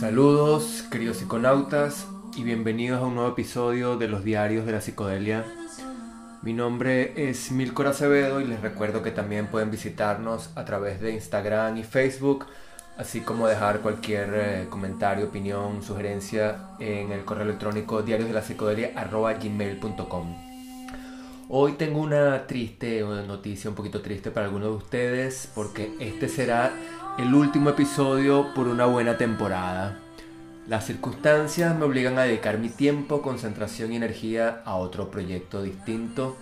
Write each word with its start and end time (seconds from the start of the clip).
Saludos, 0.00 0.82
queridos 0.90 1.18
psiconautas, 1.18 2.08
y 2.36 2.42
bienvenidos 2.42 3.00
a 3.00 3.06
un 3.06 3.14
nuevo 3.14 3.30
episodio 3.30 3.96
de 3.96 4.08
los 4.08 4.24
Diarios 4.24 4.66
de 4.66 4.72
la 4.72 4.80
Psicodelia. 4.80 5.44
Mi 6.42 6.52
nombre 6.52 7.30
es 7.30 7.52
Milcor 7.52 7.86
Acevedo 7.86 8.40
y 8.40 8.46
les 8.46 8.60
recuerdo 8.60 9.00
que 9.02 9.12
también 9.12 9.46
pueden 9.46 9.70
visitarnos 9.70 10.50
a 10.56 10.64
través 10.64 11.00
de 11.00 11.12
Instagram 11.12 11.76
y 11.76 11.84
Facebook, 11.84 12.46
así 12.96 13.20
como 13.20 13.46
dejar 13.46 13.78
cualquier 13.80 14.34
eh, 14.34 14.66
comentario, 14.68 15.26
opinión, 15.26 15.80
sugerencia 15.82 16.70
en 16.80 17.12
el 17.12 17.24
correo 17.24 17.44
electrónico 17.44 18.02
diariosdelapsicodelia.gmail.com 18.02 20.51
Hoy 21.48 21.72
tengo 21.72 22.00
una 22.00 22.46
triste 22.46 23.02
noticia, 23.02 23.68
un 23.68 23.76
poquito 23.76 24.00
triste 24.00 24.30
para 24.30 24.46
algunos 24.46 24.68
de 24.70 24.76
ustedes, 24.76 25.50
porque 25.54 25.92
este 26.00 26.28
será 26.28 26.72
el 27.18 27.34
último 27.34 27.70
episodio 27.70 28.54
por 28.54 28.68
una 28.68 28.86
buena 28.86 29.18
temporada. 29.18 29.98
Las 30.68 30.86
circunstancias 30.86 31.76
me 31.76 31.84
obligan 31.84 32.18
a 32.18 32.22
dedicar 32.22 32.58
mi 32.58 32.68
tiempo, 32.68 33.20
concentración 33.20 33.92
y 33.92 33.96
energía 33.96 34.62
a 34.64 34.76
otro 34.76 35.10
proyecto 35.10 35.62
distinto. 35.62 36.36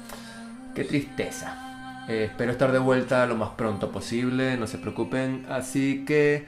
Qué 0.74 0.84
tristeza. 0.84 2.04
Eh, 2.08 2.24
espero 2.24 2.52
estar 2.52 2.70
de 2.70 2.78
vuelta 2.78 3.26
lo 3.26 3.36
más 3.36 3.50
pronto 3.50 3.90
posible, 3.90 4.56
no 4.56 4.66
se 4.66 4.78
preocupen. 4.78 5.46
Así 5.48 6.04
que 6.04 6.46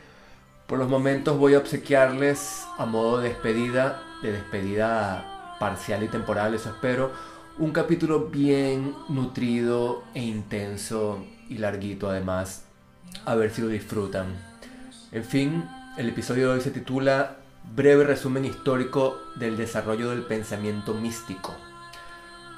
por 0.67 0.79
los 0.79 0.89
momentos 0.89 1.39
voy 1.39 1.55
a 1.55 1.59
obsequiarles 1.59 2.65
a 2.79 2.87
modo 2.87 3.19
de 3.19 3.31
despedida, 3.31 4.03
de 4.23 4.33
despedida 4.33 5.57
parcial 5.59 6.03
y 6.03 6.09
temporal, 6.09 6.55
eso 6.55 6.71
espero, 6.71 7.13
un 7.59 7.71
capítulo 7.71 8.29
bien 8.29 8.95
nutrido 9.09 10.05
e 10.15 10.23
intenso 10.23 11.23
y 11.51 11.59
larguito 11.59 12.09
además 12.09 12.65
a 13.27 13.35
ver 13.35 13.51
si 13.51 13.61
lo 13.61 13.69
disfrutan. 13.69 14.35
En 15.13 15.25
fin, 15.25 15.69
el 15.99 16.09
episodio 16.09 16.49
de 16.49 16.55
hoy 16.55 16.61
se 16.63 16.71
titula 16.71 17.37
Breve 17.75 18.05
resumen 18.05 18.47
histórico 18.47 19.19
del 19.37 19.59
desarrollo 19.59 20.11
del 20.11 20.23
pensamiento 20.23 20.95
místico. 20.95 21.55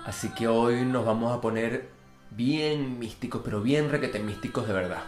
Así 0.07 0.29
que 0.29 0.47
hoy 0.47 0.85
nos 0.85 1.05
vamos 1.05 1.37
a 1.37 1.41
poner 1.41 1.89
bien 2.31 2.99
místicos, 2.99 3.43
pero 3.45 3.63
bien 3.63 3.91
requete 3.91 4.21
místicos 4.21 4.69
de 4.69 4.75
verdad. 4.75 5.03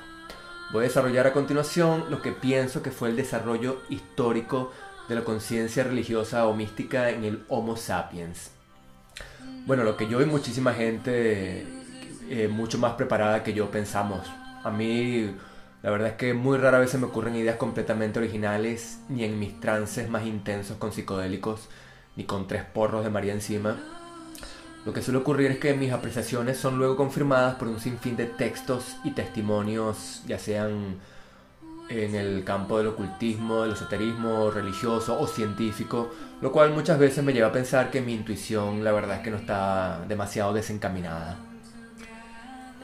Voy 0.72 0.80
a 0.80 0.88
desarrollar 0.88 1.28
a 1.28 1.32
continuación 1.32 2.06
lo 2.10 2.22
que 2.22 2.32
pienso 2.32 2.82
que 2.82 2.90
fue 2.90 3.10
el 3.10 3.16
desarrollo 3.16 3.82
histórico 3.88 4.72
de 5.08 5.14
la 5.14 5.24
conciencia 5.24 5.84
religiosa 5.84 6.46
o 6.48 6.54
mística 6.54 7.10
en 7.10 7.22
el 7.22 7.44
Homo 7.48 7.76
sapiens. 7.76 8.55
Bueno, 9.66 9.84
lo 9.84 9.96
que 9.96 10.08
yo 10.08 10.20
y 10.20 10.26
muchísima 10.26 10.74
gente 10.74 11.66
eh, 12.30 12.48
mucho 12.48 12.78
más 12.78 12.94
preparada 12.94 13.42
que 13.42 13.52
yo 13.52 13.70
pensamos 13.70 14.26
a 14.66 14.70
mí, 14.70 15.30
la 15.82 15.90
verdad 15.90 16.08
es 16.08 16.14
que 16.14 16.34
muy 16.34 16.58
rara 16.58 16.80
vez 16.80 16.90
se 16.90 16.98
me 16.98 17.06
ocurren 17.06 17.36
ideas 17.36 17.54
completamente 17.54 18.18
originales, 18.18 18.98
ni 19.08 19.22
en 19.22 19.38
mis 19.38 19.60
trances 19.60 20.10
más 20.10 20.26
intensos 20.26 20.76
con 20.76 20.92
psicodélicos, 20.92 21.68
ni 22.16 22.24
con 22.24 22.48
tres 22.48 22.64
porros 22.64 23.04
de 23.04 23.10
María 23.10 23.32
encima. 23.32 23.76
Lo 24.84 24.92
que 24.92 25.02
suele 25.02 25.20
ocurrir 25.20 25.52
es 25.52 25.58
que 25.58 25.74
mis 25.74 25.92
apreciaciones 25.92 26.58
son 26.58 26.78
luego 26.78 26.96
confirmadas 26.96 27.54
por 27.54 27.68
un 27.68 27.78
sinfín 27.78 28.16
de 28.16 28.26
textos 28.26 28.96
y 29.04 29.12
testimonios, 29.12 30.22
ya 30.26 30.40
sean 30.40 30.96
en 31.88 32.14
el 32.14 32.44
campo 32.44 32.78
del 32.78 32.88
ocultismo, 32.88 33.62
del 33.62 33.72
esoterismo, 33.72 34.50
religioso 34.50 35.18
o 35.18 35.26
científico, 35.26 36.10
lo 36.40 36.52
cual 36.52 36.70
muchas 36.70 36.98
veces 36.98 37.24
me 37.24 37.32
lleva 37.32 37.48
a 37.48 37.52
pensar 37.52 37.90
que 37.90 38.00
mi 38.00 38.14
intuición 38.14 38.82
la 38.82 38.92
verdad 38.92 39.16
es 39.16 39.22
que 39.22 39.30
no 39.30 39.36
está 39.36 40.04
demasiado 40.08 40.52
desencaminada. 40.52 41.36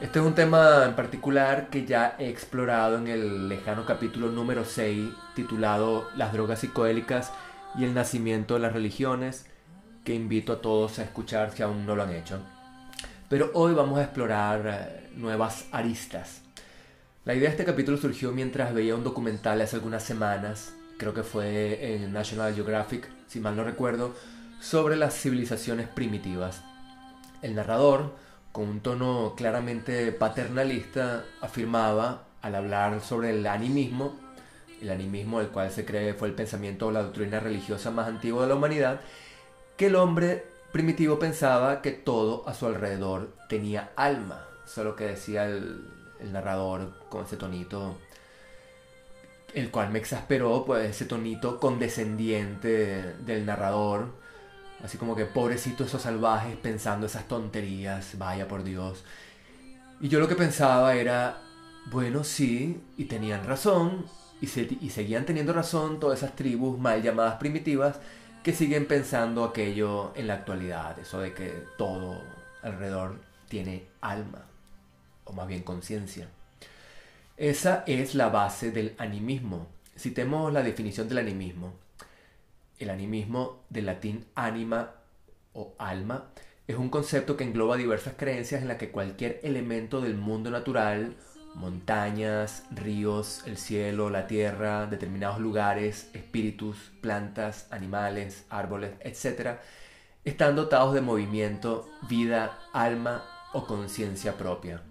Este 0.01 0.19
es 0.19 0.25
un 0.25 0.35
tema 0.35 0.83
en 0.85 0.95
particular 0.95 1.69
que 1.69 1.85
ya 1.85 2.15
he 2.19 2.27
explorado 2.27 2.97
en 2.97 3.07
el 3.07 3.47
lejano 3.47 3.85
capítulo 3.85 4.31
número 4.31 4.65
6 4.65 5.09
titulado 5.35 6.09
Las 6.15 6.33
drogas 6.33 6.59
psicodélicas 6.59 7.31
y 7.77 7.85
el 7.85 7.93
nacimiento 7.93 8.55
de 8.55 8.59
las 8.59 8.73
religiones, 8.73 9.45
que 10.03 10.13
invito 10.13 10.53
a 10.53 10.61
todos 10.61 10.99
a 10.99 11.03
escuchar 11.03 11.51
si 11.51 11.63
aún 11.63 11.85
no 11.85 11.95
lo 11.95 12.03
han 12.03 12.13
hecho. 12.13 12.39
Pero 13.29 13.51
hoy 13.53 13.73
vamos 13.73 13.97
a 13.97 14.03
explorar 14.03 14.61
eh, 14.65 15.09
nuevas 15.15 15.65
aristas. 15.71 16.42
La 17.25 17.33
idea 17.33 17.47
de 17.47 17.51
este 17.51 17.63
capítulo 17.63 17.95
surgió 17.95 18.33
mientras 18.33 18.73
veía 18.73 18.95
un 18.95 19.05
documental 19.05 19.61
hace 19.61 19.77
algunas 19.77 20.03
semanas, 20.03 20.73
creo 20.97 21.13
que 21.13 21.23
fue 21.23 21.95
en 21.95 22.11
National 22.11 22.53
Geographic, 22.53 23.07
si 23.27 23.39
mal 23.39 23.55
no 23.55 23.63
recuerdo, 23.63 24.13
sobre 24.59 24.97
las 24.97 25.13
civilizaciones 25.13 25.87
primitivas. 25.87 26.63
El 27.41 27.55
narrador, 27.55 28.13
con 28.51 28.67
un 28.67 28.81
tono 28.81 29.35
claramente 29.37 30.11
paternalista, 30.11 31.23
afirmaba, 31.39 32.25
al 32.41 32.55
hablar 32.55 32.99
sobre 32.99 33.29
el 33.29 33.47
animismo, 33.47 34.19
el 34.81 34.89
animismo 34.89 35.39
del 35.39 35.47
cual 35.47 35.71
se 35.71 35.85
cree 35.85 36.13
fue 36.15 36.27
el 36.27 36.33
pensamiento 36.35 36.87
o 36.87 36.91
la 36.91 37.03
doctrina 37.03 37.39
religiosa 37.39 37.89
más 37.89 38.09
antigua 38.09 38.41
de 38.41 38.49
la 38.49 38.55
humanidad, 38.55 38.99
que 39.77 39.85
el 39.85 39.95
hombre 39.95 40.45
primitivo 40.73 41.19
pensaba 41.19 41.81
que 41.81 41.91
todo 41.91 42.45
a 42.49 42.53
su 42.53 42.65
alrededor 42.65 43.33
tenía 43.47 43.93
alma, 43.95 44.45
solo 44.65 44.97
que 44.97 45.05
decía 45.05 45.45
el, 45.45 46.02
el 46.23 46.31
narrador 46.31 46.93
con 47.09 47.25
ese 47.25 47.37
tonito, 47.37 47.97
el 49.53 49.69
cual 49.69 49.91
me 49.91 49.99
exasperó, 49.99 50.65
pues 50.65 50.89
ese 50.89 51.05
tonito 51.05 51.59
condescendiente 51.59 53.13
del 53.25 53.45
narrador, 53.45 54.23
Así 54.83 54.97
como 54.97 55.15
que 55.15 55.25
pobrecitos 55.25 55.87
esos 55.87 56.01
salvajes 56.01 56.57
pensando 56.57 57.05
esas 57.05 57.27
tonterías, 57.27 58.17
vaya 58.17 58.49
por 58.49 58.63
Dios. 58.63 59.03
Y 60.01 60.09
yo 60.09 60.19
lo 60.19 60.27
que 60.27 60.35
pensaba 60.35 60.95
era, 60.95 61.37
bueno, 61.89 62.25
sí, 62.25 62.81
y 62.97 63.05
tenían 63.05 63.45
razón, 63.45 64.05
y, 64.41 64.47
y 64.85 64.89
seguían 64.89 65.25
teniendo 65.25 65.53
razón 65.53 66.01
todas 66.01 66.19
esas 66.19 66.35
tribus 66.35 66.77
mal 66.77 67.01
llamadas 67.01 67.35
primitivas 67.35 67.99
que 68.43 68.51
siguen 68.51 68.85
pensando 68.85 69.45
aquello 69.45 70.11
en 70.15 70.27
la 70.27 70.33
actualidad, 70.33 70.99
eso 70.99 71.21
de 71.21 71.33
que 71.33 71.63
todo 71.77 72.21
alrededor 72.61 73.15
tiene 73.47 73.87
alma, 74.01 74.43
o 75.25 75.33
más 75.33 75.47
bien 75.47 75.63
conciencia. 75.63 76.27
Esa 77.37 77.83
es 77.87 78.15
la 78.15 78.29
base 78.29 78.71
del 78.71 78.95
animismo. 78.97 79.67
Citemos 79.97 80.53
la 80.53 80.61
definición 80.61 81.09
del 81.09 81.17
animismo. 81.17 81.73
El 82.79 82.89
animismo, 82.89 83.63
del 83.69 83.87
latín 83.87 84.25
anima 84.35 84.91
o 85.53 85.73
alma, 85.77 86.25
es 86.67 86.77
un 86.77 86.89
concepto 86.89 87.35
que 87.35 87.43
engloba 87.43 87.75
diversas 87.75 88.13
creencias 88.17 88.61
en 88.61 88.67
las 88.67 88.77
que 88.77 88.91
cualquier 88.91 89.39
elemento 89.43 89.99
del 89.99 90.15
mundo 90.15 90.49
natural, 90.49 91.15
montañas, 91.55 92.63
ríos, 92.71 93.43
el 93.45 93.57
cielo, 93.57 94.09
la 94.09 94.27
tierra, 94.27 94.85
determinados 94.85 95.39
lugares, 95.39 96.09
espíritus, 96.13 96.91
plantas, 97.01 97.67
animales, 97.71 98.45
árboles, 98.49 98.91
etc., 99.01 99.57
están 100.23 100.55
dotados 100.55 100.93
de 100.93 101.01
movimiento, 101.01 101.89
vida, 102.07 102.57
alma 102.71 103.25
o 103.51 103.65
conciencia 103.65 104.37
propia. 104.37 104.81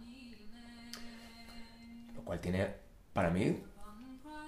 Cual 2.32 2.41
tiene, 2.41 2.66
para 3.12 3.28
mí, 3.28 3.62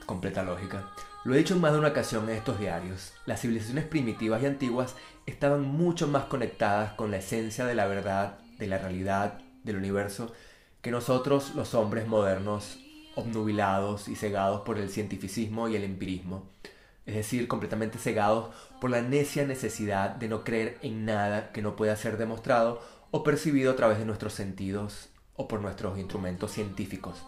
completa 0.07 0.43
lógica. 0.43 0.91
Lo 1.27 1.35
he 1.35 1.37
dicho 1.37 1.53
en 1.53 1.61
más 1.61 1.75
de 1.75 1.81
una 1.81 1.89
ocasión 1.89 2.31
en 2.31 2.37
estos 2.37 2.59
diarios, 2.59 3.13
las 3.27 3.43
civilizaciones 3.43 3.85
primitivas 3.85 4.43
y 4.43 4.47
antiguas 4.47 4.97
estaban 5.27 5.61
mucho 5.61 6.09
más 6.09 6.25
conectadas 6.25 6.95
con 6.95 7.11
la 7.11 7.19
esencia 7.19 7.67
de 7.67 7.75
la 7.75 7.85
verdad, 7.85 8.39
de 8.59 8.69
la 8.69 8.79
realidad, 8.79 9.39
del 9.65 9.77
universo, 9.77 10.33
que 10.81 10.91
nosotros 10.91 11.55
los 11.55 11.75
hombres 11.75 12.07
modernos, 12.07 12.79
obnubilados 13.17 14.09
y 14.09 14.17
cegados 14.17 14.63
por 14.63 14.79
el 14.79 14.89
cientificismo 14.89 15.69
y 15.69 15.77
el 15.77 15.85
empirismo, 15.85 16.49
es 17.05 17.17
decir, 17.17 17.47
completamente 17.49 17.99
cegados 17.99 18.49
por 18.81 18.89
la 18.89 19.03
necia 19.03 19.47
necesidad 19.47 20.09
de 20.09 20.29
no 20.29 20.43
creer 20.43 20.79
en 20.81 21.05
nada 21.05 21.53
que 21.53 21.61
no 21.61 21.77
pueda 21.77 21.97
ser 21.97 22.17
demostrado 22.17 22.81
o 23.11 23.23
percibido 23.23 23.73
a 23.73 23.77
través 23.77 23.99
de 23.99 24.07
nuestros 24.07 24.33
sentidos 24.33 25.11
o 25.37 25.49
por 25.49 25.61
nuestros 25.61 25.99
instrumentos 25.99 26.51
científicos. 26.53 27.23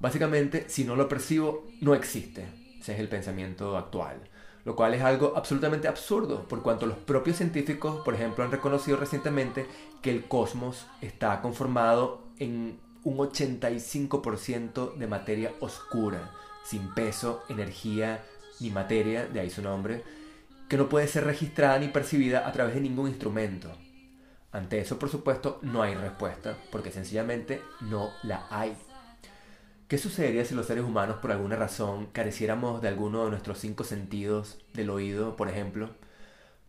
Básicamente, 0.00 0.64
si 0.68 0.84
no 0.84 0.96
lo 0.96 1.08
percibo, 1.08 1.66
no 1.80 1.94
existe. 1.94 2.46
Ese 2.80 2.94
es 2.94 3.00
el 3.00 3.08
pensamiento 3.08 3.76
actual. 3.76 4.20
Lo 4.64 4.74
cual 4.74 4.94
es 4.94 5.02
algo 5.02 5.34
absolutamente 5.36 5.88
absurdo, 5.88 6.46
por 6.48 6.62
cuanto 6.62 6.86
los 6.86 6.98
propios 6.98 7.36
científicos, 7.36 8.02
por 8.04 8.14
ejemplo, 8.14 8.44
han 8.44 8.50
reconocido 8.50 8.96
recientemente 8.96 9.66
que 10.02 10.10
el 10.10 10.24
cosmos 10.24 10.86
está 11.00 11.40
conformado 11.40 12.22
en 12.38 12.80
un 13.04 13.18
85% 13.18 14.96
de 14.96 15.06
materia 15.06 15.52
oscura, 15.60 16.32
sin 16.64 16.92
peso, 16.94 17.44
energía 17.48 18.24
ni 18.58 18.70
materia, 18.70 19.26
de 19.26 19.38
ahí 19.38 19.50
su 19.50 19.62
nombre, 19.62 20.02
que 20.68 20.76
no 20.76 20.88
puede 20.88 21.06
ser 21.06 21.24
registrada 21.24 21.78
ni 21.78 21.88
percibida 21.88 22.48
a 22.48 22.52
través 22.52 22.74
de 22.74 22.80
ningún 22.80 23.08
instrumento. 23.08 23.70
Ante 24.50 24.80
eso, 24.80 24.98
por 24.98 25.10
supuesto, 25.10 25.60
no 25.62 25.82
hay 25.82 25.94
respuesta, 25.94 26.56
porque 26.72 26.90
sencillamente 26.90 27.62
no 27.82 28.10
la 28.22 28.46
hay. 28.50 28.76
¿Qué 29.88 29.98
sucedería 29.98 30.44
si 30.44 30.56
los 30.56 30.66
seres 30.66 30.82
humanos 30.82 31.18
por 31.22 31.30
alguna 31.30 31.54
razón 31.54 32.06
careciéramos 32.06 32.82
de 32.82 32.88
alguno 32.88 33.22
de 33.22 33.30
nuestros 33.30 33.58
cinco 33.58 33.84
sentidos, 33.84 34.58
del 34.74 34.90
oído, 34.90 35.36
por 35.36 35.48
ejemplo? 35.48 35.90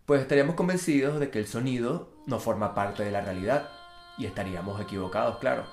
Pues 0.06 0.22
estaríamos 0.22 0.54
convencidos 0.54 1.20
de 1.20 1.32
que 1.32 1.40
el 1.40 1.48
sonido 1.48 2.12
no 2.28 2.40
forma 2.40 2.76
parte 2.76 3.04
de 3.04 3.10
la 3.10 3.22
realidad 3.22 3.70
y 4.20 4.28
estaríamos 4.28 4.80
equivocados, 4.80 5.40
claro. 5.40 5.66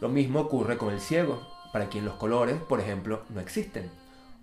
Lo 0.00 0.08
mismo 0.08 0.40
ocurre 0.40 0.78
con 0.78 0.90
el 0.90 1.00
ciego, 1.00 1.46
para 1.70 1.90
quien 1.90 2.06
los 2.06 2.14
colores, 2.14 2.56
por 2.62 2.80
ejemplo, 2.80 3.24
no 3.28 3.40
existen, 3.40 3.90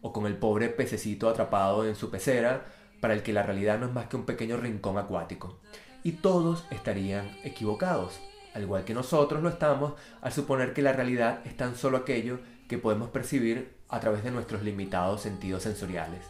o 0.03 0.13
con 0.13 0.27
el 0.27 0.37
pobre 0.37 0.69
pececito 0.69 1.29
atrapado 1.29 1.87
en 1.87 1.95
su 1.95 2.11
pecera, 2.11 2.67
para 3.01 3.15
el 3.15 3.23
que 3.23 3.33
la 3.33 3.41
realidad 3.41 3.79
no 3.79 3.87
es 3.87 3.93
más 3.93 4.09
que 4.09 4.15
un 4.15 4.27
pequeño 4.27 4.57
rincón 4.57 4.99
acuático. 4.99 5.57
Y 6.03 6.11
todos 6.11 6.65
estarían 6.69 7.35
equivocados, 7.43 8.19
al 8.57 8.63
igual 8.63 8.83
que 8.83 8.95
nosotros 8.95 9.43
lo 9.43 9.49
estamos 9.49 9.93
al 10.19 10.33
suponer 10.33 10.73
que 10.73 10.81
la 10.81 10.91
realidad 10.91 11.45
es 11.45 11.55
tan 11.55 11.75
solo 11.75 11.97
aquello 11.97 12.39
que 12.67 12.79
podemos 12.79 13.09
percibir 13.09 13.77
a 13.87 13.99
través 13.99 14.23
de 14.23 14.31
nuestros 14.31 14.63
limitados 14.63 15.21
sentidos 15.21 15.61
sensoriales. 15.61 16.25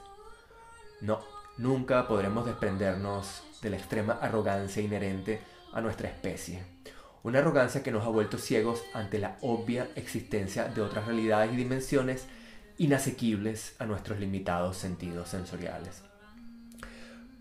No, 0.99 1.21
nunca 1.57 2.05
podremos 2.05 2.45
desprendernos 2.45 3.43
de 3.61 3.69
la 3.69 3.77
extrema 3.77 4.19
arrogancia 4.21 4.83
inherente 4.83 5.39
a 5.71 5.79
nuestra 5.79 6.09
especie. 6.09 6.65
Una 7.23 7.39
arrogancia 7.39 7.81
que 7.81 7.91
nos 7.93 8.05
ha 8.05 8.09
vuelto 8.09 8.37
ciegos 8.37 8.83
ante 8.93 9.19
la 9.19 9.37
obvia 9.39 9.87
existencia 9.95 10.65
de 10.65 10.81
otras 10.81 11.05
realidades 11.05 11.53
y 11.53 11.55
dimensiones 11.55 12.25
inasequibles 12.77 13.73
a 13.79 13.85
nuestros 13.85 14.19
limitados 14.19 14.75
sentidos 14.75 15.29
sensoriales. 15.29 16.03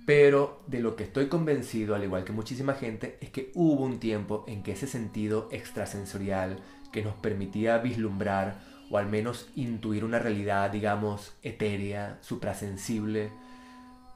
Pero 0.07 0.63
de 0.69 0.79
lo 0.79 0.95
que 0.95 1.03
estoy 1.03 1.27
convencido, 1.27 1.97
al 1.97 2.05
igual 2.05 2.25
que 2.25 2.33
muchísima 2.33 2.75
gente, 2.75 3.19
es 3.21 3.31
que 3.31 3.51
hubo 3.55 3.83
un 3.85 3.99
tiempo 3.99 4.45
en 4.47 4.63
que 4.63 4.73
ese 4.73 4.87
sentido 4.87 5.49
extrasensorial 5.51 6.61
que 6.93 7.03
nos 7.03 7.15
permitía 7.15 7.79
vislumbrar 7.79 8.61
o 8.89 8.99
al 8.99 9.07
menos 9.07 9.49
intuir 9.57 10.05
una 10.05 10.21
realidad, 10.21 10.71
digamos, 10.71 11.35
etérea, 11.43 12.19
suprasensible, 12.21 13.33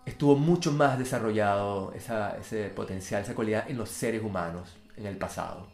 estuvo 0.07 0.37
mucho 0.37 0.71
más 0.71 0.97
desarrollado 0.97 1.93
ese 1.93 2.69
potencial, 2.69 3.23
esa 3.23 3.35
cualidad 3.35 3.69
en 3.69 3.77
los 3.77 3.91
seres 3.91 4.23
humanos 4.23 4.77
en 4.97 5.07
el 5.07 5.17
pasado, 5.17 5.67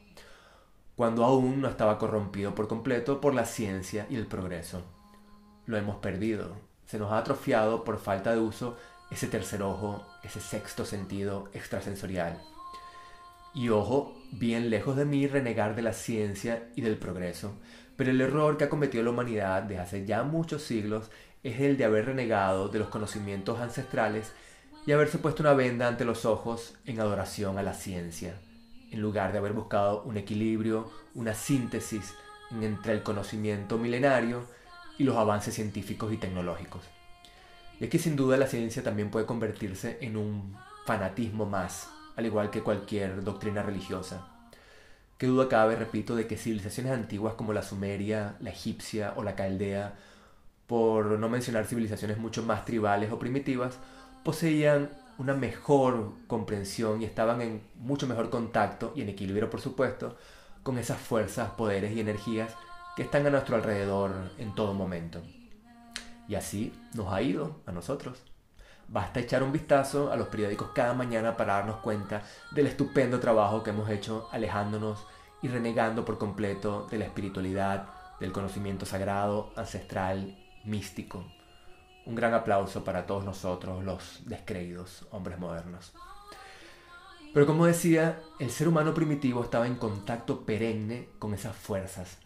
cuando 0.95 1.25
aún 1.25 1.61
no 1.61 1.69
estaba 1.69 1.99
corrompido 1.99 2.55
por 2.55 2.69
completo 2.69 3.21
por 3.21 3.35
la 3.35 3.45
ciencia 3.45 4.07
y 4.09 4.17
el 4.17 4.27
progreso. 4.27 4.83
Lo 5.67 5.77
hemos 5.77 5.97
perdido, 5.97 6.57
se 6.87 6.99
nos 6.99 7.13
ha 7.13 7.19
atrofiado 7.19 7.85
por 7.85 7.99
falta 7.99 8.33
de 8.33 8.41
uso 8.41 8.79
ese 9.11 9.27
tercer 9.27 9.63
ojo, 9.63 10.07
ese 10.23 10.41
sexto 10.41 10.85
sentido 10.85 11.49
extrasensorial. 11.53 12.41
Y 13.55 13.71
ojo, 13.71 14.15
bien 14.33 14.69
lejos 14.69 14.97
de 14.97 15.05
mí 15.05 15.27
renegar 15.27 15.75
de 15.75 15.83
la 15.83 15.93
ciencia 15.93 16.69
y 16.75 16.83
del 16.83 16.99
progreso, 16.99 17.55
pero 17.97 18.11
el 18.11 18.21
error 18.21 18.59
que 18.59 18.65
ha 18.65 18.69
cometido 18.69 19.03
la 19.03 19.11
humanidad 19.11 19.63
desde 19.63 19.81
hace 19.81 20.07
ya 20.07 20.23
muchos 20.23 20.63
siglos 20.63 21.11
es 21.43 21.61
el 21.61 21.77
de 21.77 21.85
haber 21.85 22.07
renegado 22.07 22.69
de 22.69 22.79
los 22.79 22.89
conocimientos 22.89 23.61
ancestrales 23.61 24.33
y 24.85 24.93
haberse 24.93 25.19
puesto 25.19 25.43
una 25.43 25.55
venda 25.55 25.89
ante 25.89 26.05
los 26.05 26.25
ojos 26.25 26.75
en 26.85 27.01
adoración 27.01 27.59
a 27.59 27.63
la 27.63 27.75
ciencia, 27.75 28.35
en 28.91 29.01
lugar 29.01 29.33
de 29.33 29.39
haber 29.39 29.53
buscado 29.53 30.03
un 30.03 30.17
equilibrio, 30.17 30.91
una 31.15 31.35
síntesis 31.35 32.15
entre 32.61 32.93
el 32.93 33.03
conocimiento 33.03 33.79
milenario 33.79 34.45
y 34.99 35.05
los 35.05 35.17
avances 35.17 35.55
científicos 35.55 36.13
y 36.13 36.17
tecnológicos. 36.17 36.83
Y 37.81 37.89
que 37.89 37.99
sin 37.99 38.17
duda 38.17 38.37
la 38.37 38.47
ciencia 38.47 38.83
también 38.83 39.11
puede 39.11 39.27
convertirse 39.27 39.99
en 40.01 40.17
un 40.17 40.57
fanatismo 40.87 41.45
más, 41.45 41.91
al 42.17 42.27
igual 42.27 42.51
que 42.51 42.63
cualquier 42.63 43.23
doctrina 43.23 43.63
religiosa. 43.63 44.29
Qué 45.19 45.27
duda 45.27 45.49
cabe, 45.49 45.77
repito, 45.77 46.15
de 46.15 46.27
que 46.27 46.37
civilizaciones 46.37 46.93
antiguas 46.93 47.35
como 47.35 47.53
la 47.53 47.63
sumeria, 47.63 48.37
la 48.41 48.51
egipcia 48.51 49.15
o 49.17 49.23
la 49.23 49.35
caldea 49.35 49.95
por 50.67 51.19
no 51.19 51.29
mencionar 51.29 51.67
civilizaciones 51.67 52.19
mucho 52.19 52.43
más 52.43 52.65
tribales 52.65 53.13
o 53.13 53.19
primitivas, 53.19 53.79
poseían 54.25 54.91
una 55.19 55.35
mejor 55.35 56.13
comprensión 56.27 57.01
y 57.01 57.05
estaban 57.05 57.41
en 57.41 57.63
mucho 57.77 58.07
mejor 58.07 58.31
contacto 58.31 58.93
y 58.95 59.03
en 59.03 59.09
equilibrio, 59.09 59.49
por 59.49 59.61
supuesto, 59.61 60.17
con 60.63 60.79
esas 60.79 60.99
fuerzas, 60.99 61.51
poderes 61.51 61.97
y 61.97 62.01
energías 62.01 62.53
que 62.97 63.03
están 63.03 63.27
a 63.27 63.31
nuestro 63.31 63.57
alrededor 63.57 64.13
en 64.39 64.55
todo 64.55 64.75
momento. 64.75 65.23
Y 66.29 66.35
así 66.35 66.73
nos 66.95 67.13
ha 67.13 67.23
ido 67.23 67.61
a 67.67 67.73
nosotros. 67.73 68.23
Basta 68.89 69.19
echar 69.19 69.43
un 69.43 69.53
vistazo 69.53 70.13
a 70.13 70.17
los 70.17 70.29
periódicos 70.29 70.71
cada 70.75 70.95
mañana 70.95 71.37
para 71.37 71.55
darnos 71.55 71.79
cuenta 71.79 72.23
del 72.53 72.69
estupendo 72.69 73.19
trabajo 73.19 73.63
que 73.63 73.71
hemos 73.71 73.91
hecho 73.91 74.29
alejándonos 74.31 75.07
y 75.43 75.49
renegando 75.49 76.05
por 76.05 76.19
completo 76.19 76.87
de 76.91 76.99
la 76.99 77.05
espiritualidad, 77.07 77.89
del 78.21 78.33
conocimiento 78.33 78.87
sagrado, 78.87 79.53
ancestral 79.57 80.39
místico. 80.65 81.25
Un 82.07 82.15
gran 82.15 82.35
aplauso 82.35 82.85
para 82.85 83.07
todos 83.07 83.25
nosotros, 83.25 83.83
los 83.85 84.23
descreídos 84.27 85.07
hombres 85.11 85.39
modernos. 85.39 85.93
Pero 87.35 87.45
como 87.45 87.67
decía, 87.67 88.23
el 88.39 88.51
ser 88.51 88.69
humano 88.69 88.95
primitivo 88.95 89.43
estaba 89.43 89.67
en 89.67 89.75
contacto 89.75 90.47
perenne 90.47 91.09
con 91.19 91.35
esas 91.35 91.55
fuerzas. 91.55 92.19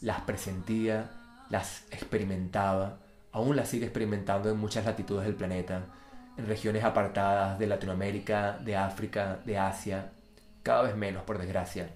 Las 0.00 0.20
presentía, 0.20 1.10
las 1.50 1.84
experimentaba, 1.90 3.00
aún 3.36 3.54
las 3.54 3.68
sigue 3.68 3.84
experimentando 3.84 4.48
en 4.48 4.56
muchas 4.56 4.86
latitudes 4.86 5.26
del 5.26 5.34
planeta, 5.34 5.84
en 6.38 6.46
regiones 6.46 6.82
apartadas 6.84 7.58
de 7.58 7.66
Latinoamérica, 7.66 8.56
de 8.64 8.76
África, 8.76 9.40
de 9.44 9.58
Asia, 9.58 10.10
cada 10.62 10.80
vez 10.80 10.96
menos 10.96 11.22
por 11.24 11.36
desgracia. 11.36 11.90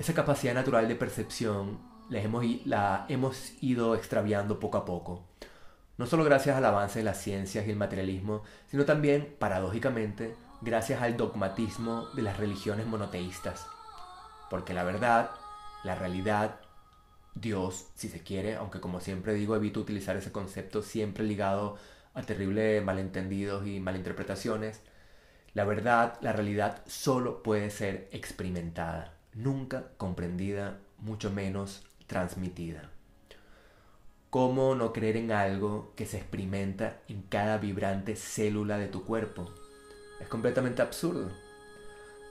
Esa 0.00 0.12
capacidad 0.12 0.54
natural 0.54 0.88
de 0.88 0.96
percepción 0.96 1.78
la 2.10 3.06
hemos 3.08 3.52
ido 3.62 3.94
extraviando 3.94 4.58
poco 4.58 4.78
a 4.78 4.84
poco. 4.84 5.22
No 5.98 6.06
solo 6.06 6.24
gracias 6.24 6.56
al 6.56 6.64
avance 6.64 6.98
de 6.98 7.04
las 7.04 7.18
ciencias 7.18 7.64
y 7.64 7.70
el 7.70 7.76
materialismo, 7.76 8.42
sino 8.66 8.84
también, 8.84 9.36
paradójicamente, 9.38 10.34
gracias 10.62 11.00
al 11.00 11.16
dogmatismo 11.16 12.08
de 12.16 12.22
las 12.22 12.38
religiones 12.38 12.88
monoteístas. 12.88 13.68
Porque 14.50 14.74
la 14.74 14.82
verdad, 14.82 15.30
la 15.84 15.94
realidad, 15.94 16.56
Dios, 17.34 17.88
si 17.94 18.08
se 18.08 18.20
quiere, 18.20 18.56
aunque 18.56 18.80
como 18.80 19.00
siempre 19.00 19.34
digo, 19.34 19.56
evito 19.56 19.80
utilizar 19.80 20.16
ese 20.16 20.32
concepto 20.32 20.82
siempre 20.82 21.24
ligado 21.24 21.76
a 22.14 22.22
terribles 22.22 22.84
malentendidos 22.84 23.66
y 23.66 23.80
malinterpretaciones, 23.80 24.80
la 25.54 25.64
verdad, 25.64 26.18
la 26.22 26.32
realidad 26.32 26.82
solo 26.86 27.42
puede 27.42 27.70
ser 27.70 28.08
experimentada, 28.12 29.14
nunca 29.34 29.88
comprendida, 29.98 30.78
mucho 30.98 31.30
menos 31.30 31.86
transmitida. 32.06 32.90
¿Cómo 34.30 34.74
no 34.74 34.94
creer 34.94 35.18
en 35.18 35.30
algo 35.30 35.92
que 35.94 36.06
se 36.06 36.16
experimenta 36.16 37.00
en 37.06 37.20
cada 37.22 37.58
vibrante 37.58 38.16
célula 38.16 38.78
de 38.78 38.88
tu 38.88 39.04
cuerpo? 39.04 39.50
Es 40.20 40.28
completamente 40.28 40.80
absurdo. 40.80 41.30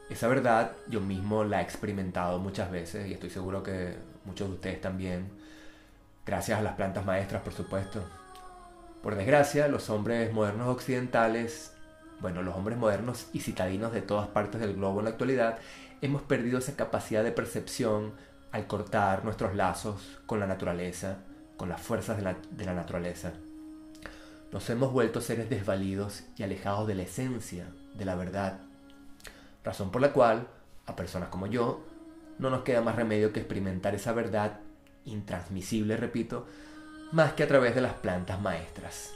Esa 0.10 0.28
verdad 0.28 0.76
yo 0.88 1.00
mismo 1.00 1.44
la 1.44 1.62
he 1.62 1.64
experimentado 1.64 2.40
muchas 2.40 2.72
veces 2.72 3.08
y 3.08 3.14
estoy 3.14 3.30
seguro 3.30 3.62
que 3.62 3.98
muchos 4.26 4.48
de 4.48 4.56
ustedes 4.56 4.82
también, 4.82 5.30
gracias 6.26 6.60
a 6.60 6.64
las 6.64 6.76
plantas 6.76 7.06
maestras 7.06 7.42
por 7.42 7.54
supuesto. 7.54 8.04
Por 9.02 9.16
desgracia, 9.16 9.68
los 9.68 9.90
hombres 9.90 10.32
modernos 10.32 10.68
occidentales, 10.68 11.74
bueno, 12.20 12.44
los 12.44 12.56
hombres 12.56 12.78
modernos 12.78 13.28
y 13.34 13.40
citadinos 13.40 13.92
de 13.92 14.02
todas 14.02 14.28
partes 14.28 14.62
del 14.62 14.76
globo 14.76 15.00
en 15.00 15.06
la 15.06 15.12
actualidad, 15.12 15.58
hemos 16.02 16.22
perdido 16.22 16.60
esa 16.60 16.76
capacidad 16.76 17.24
de 17.24 17.32
percepción 17.32 18.14
al 18.52 18.68
cortar 18.68 19.24
nuestros 19.24 19.56
lazos 19.56 20.20
con 20.26 20.40
la 20.40 20.48
naturaleza, 20.48 21.18
con 21.58 21.70
las 21.70 21.82
fuerzas 21.82 22.18
de 22.18 22.24
la, 22.66 22.74
naturaleza. 22.74 23.34
Nos 24.52 24.70
hemos 24.70 24.92
vuelto 24.92 25.22
seres 25.22 25.50
desvalidos 25.50 26.24
y 26.36 26.44
alejados 26.44 26.88
de 26.88 26.96
la 26.96 27.04
esencia, 27.04 27.68
de 27.96 28.06
la 28.06 28.16
verdad. 28.16 28.60
Razón 29.64 29.92
por 29.92 30.02
la 30.02 30.12
cual, 30.12 30.48
a 30.86 30.96
personas 30.96 31.30
como 31.30 31.48
yo, 31.48 31.84
no 32.40 32.50
nos 32.50 32.64
queda 32.64 32.82
más 32.82 32.96
remedio 32.96 33.34
que 33.34 33.40
experimentar 33.40 33.96
esa 33.96 34.14
verdad 34.14 34.60
intransmisible, 35.06 35.98
repito, 35.98 36.46
más 37.12 37.34
que 37.34 37.44
a 37.44 37.48
través 37.48 37.76
de 37.76 37.82
las 37.82 37.94
plantas 37.94 38.42
maestras, 38.42 39.14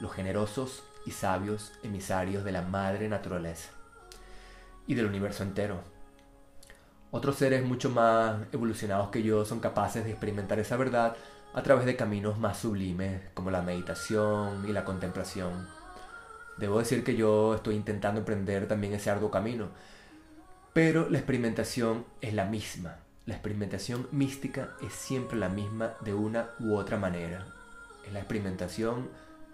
los 0.00 0.12
generosos 0.12 0.82
y 1.06 1.12
sabios 1.12 1.72
emisarios 1.82 2.44
de 2.44 2.52
la 2.52 2.62
madre 2.62 3.08
naturaleza 3.08 3.70
y 4.86 4.94
del 4.94 5.06
universo 5.06 5.42
entero. 5.42 5.80
Otros 7.10 7.36
seres 7.36 7.64
mucho 7.64 7.90
más 7.90 8.36
evolucionados 8.52 9.10
que 9.10 9.22
yo 9.22 9.44
son 9.44 9.60
capaces 9.60 10.04
de 10.04 10.10
experimentar 10.10 10.58
esa 10.58 10.76
verdad 10.76 11.16
a 11.54 11.62
través 11.62 11.84
de 11.84 11.96
caminos 11.96 12.38
más 12.38 12.58
sublimes 12.58 13.20
como 13.34 13.50
la 13.50 13.62
meditación 13.62 14.64
y 14.66 14.72
la 14.72 14.84
contemplación. 14.84 15.68
Debo 16.56 16.78
decir 16.78 17.04
que 17.04 17.16
yo 17.16 17.54
estoy 17.54 17.76
intentando 17.76 18.20
emprender 18.20 18.66
también 18.68 18.94
ese 18.94 19.10
arduo 19.10 19.30
camino, 19.30 19.68
pero 20.72 21.08
la 21.10 21.18
experimentación 21.18 22.06
es 22.20 22.34
la 22.34 22.44
misma. 22.44 22.96
La 23.26 23.34
experimentación 23.34 24.08
mística 24.10 24.70
es 24.82 24.92
siempre 24.92 25.38
la 25.38 25.48
misma 25.48 25.94
de 26.00 26.14
una 26.14 26.50
u 26.58 26.74
otra 26.74 26.96
manera. 26.96 27.46
Es 28.06 28.12
la 28.12 28.20
experimentación 28.20 29.10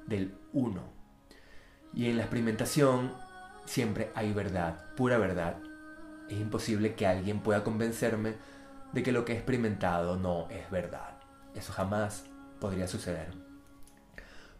del 0.06 0.34
uno. 0.52 0.82
Y 1.92 2.06
en 2.06 2.16
la 2.16 2.22
experimentación 2.22 3.12
siempre 3.66 4.10
hay 4.14 4.32
verdad, 4.32 4.94
pura 4.94 5.18
verdad, 5.18 5.58
es 6.28 6.38
imposible 6.38 6.94
que 6.94 7.06
alguien 7.06 7.40
pueda 7.40 7.64
convencerme 7.64 8.34
de 8.92 9.02
que 9.02 9.12
lo 9.12 9.24
que 9.24 9.32
he 9.32 9.36
experimentado 9.36 10.16
no 10.16 10.48
es 10.50 10.70
verdad. 10.70 11.18
Eso 11.54 11.72
jamás 11.72 12.24
podría 12.60 12.86
suceder. 12.86 13.32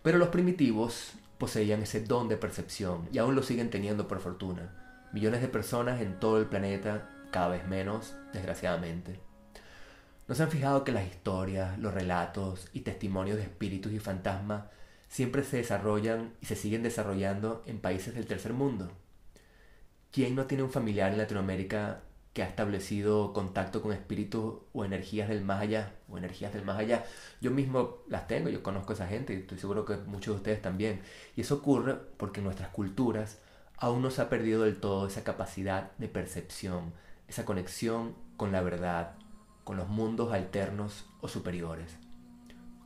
Pero 0.02 0.18
los 0.18 0.28
primitivos 0.28 1.12
poseían 1.38 1.82
ese 1.82 2.00
don 2.00 2.28
de 2.28 2.36
percepción 2.36 3.08
y 3.12 3.18
aún 3.18 3.34
lo 3.34 3.42
siguen 3.42 3.70
teniendo 3.70 4.08
por 4.08 4.20
fortuna. 4.20 4.87
Millones 5.12 5.40
de 5.40 5.48
personas 5.48 6.00
en 6.02 6.20
todo 6.20 6.38
el 6.38 6.46
planeta, 6.46 7.08
cada 7.30 7.48
vez 7.48 7.66
menos, 7.66 8.14
desgraciadamente. 8.32 9.20
¿No 10.28 10.34
se 10.34 10.42
han 10.42 10.50
fijado 10.50 10.84
que 10.84 10.92
las 10.92 11.06
historias, 11.06 11.78
los 11.78 11.94
relatos 11.94 12.68
y 12.74 12.80
testimonios 12.80 13.38
de 13.38 13.44
espíritus 13.44 13.92
y 13.92 13.98
fantasmas 13.98 14.64
siempre 15.08 15.42
se 15.42 15.56
desarrollan 15.56 16.34
y 16.42 16.46
se 16.46 16.56
siguen 16.56 16.82
desarrollando 16.82 17.62
en 17.64 17.80
países 17.80 18.14
del 18.14 18.26
tercer 18.26 18.52
mundo? 18.52 18.92
¿Quién 20.12 20.34
no 20.34 20.44
tiene 20.44 20.64
un 20.64 20.70
familiar 20.70 21.10
en 21.12 21.18
Latinoamérica 21.18 22.02
que 22.34 22.42
ha 22.42 22.46
establecido 22.46 23.32
contacto 23.32 23.80
con 23.80 23.92
espíritus 23.92 24.56
o 24.74 24.84
energías 24.84 25.30
del 25.30 25.42
más 25.42 25.62
allá? 25.62 25.94
O 26.10 26.18
energías 26.18 26.52
del 26.52 26.66
más 26.66 26.78
allá. 26.78 27.06
Yo 27.40 27.50
mismo 27.50 28.02
las 28.08 28.26
tengo, 28.26 28.50
yo 28.50 28.62
conozco 28.62 28.92
a 28.92 28.96
esa 28.96 29.06
gente 29.06 29.32
y 29.32 29.38
estoy 29.38 29.56
seguro 29.56 29.86
que 29.86 29.96
muchos 29.96 30.34
de 30.34 30.36
ustedes 30.36 30.60
también. 30.60 31.00
Y 31.34 31.40
eso 31.40 31.54
ocurre 31.54 31.96
porque 32.18 32.42
nuestras 32.42 32.68
culturas 32.68 33.38
aún 33.80 34.02
no 34.02 34.10
se 34.10 34.22
ha 34.22 34.28
perdido 34.28 34.64
del 34.64 34.80
todo 34.80 35.06
esa 35.06 35.24
capacidad 35.24 35.92
de 35.98 36.08
percepción, 36.08 36.92
esa 37.28 37.44
conexión 37.44 38.14
con 38.36 38.52
la 38.52 38.60
verdad, 38.60 39.14
con 39.64 39.76
los 39.76 39.88
mundos 39.88 40.32
alternos 40.32 41.06
o 41.20 41.28
superiores. 41.28 41.96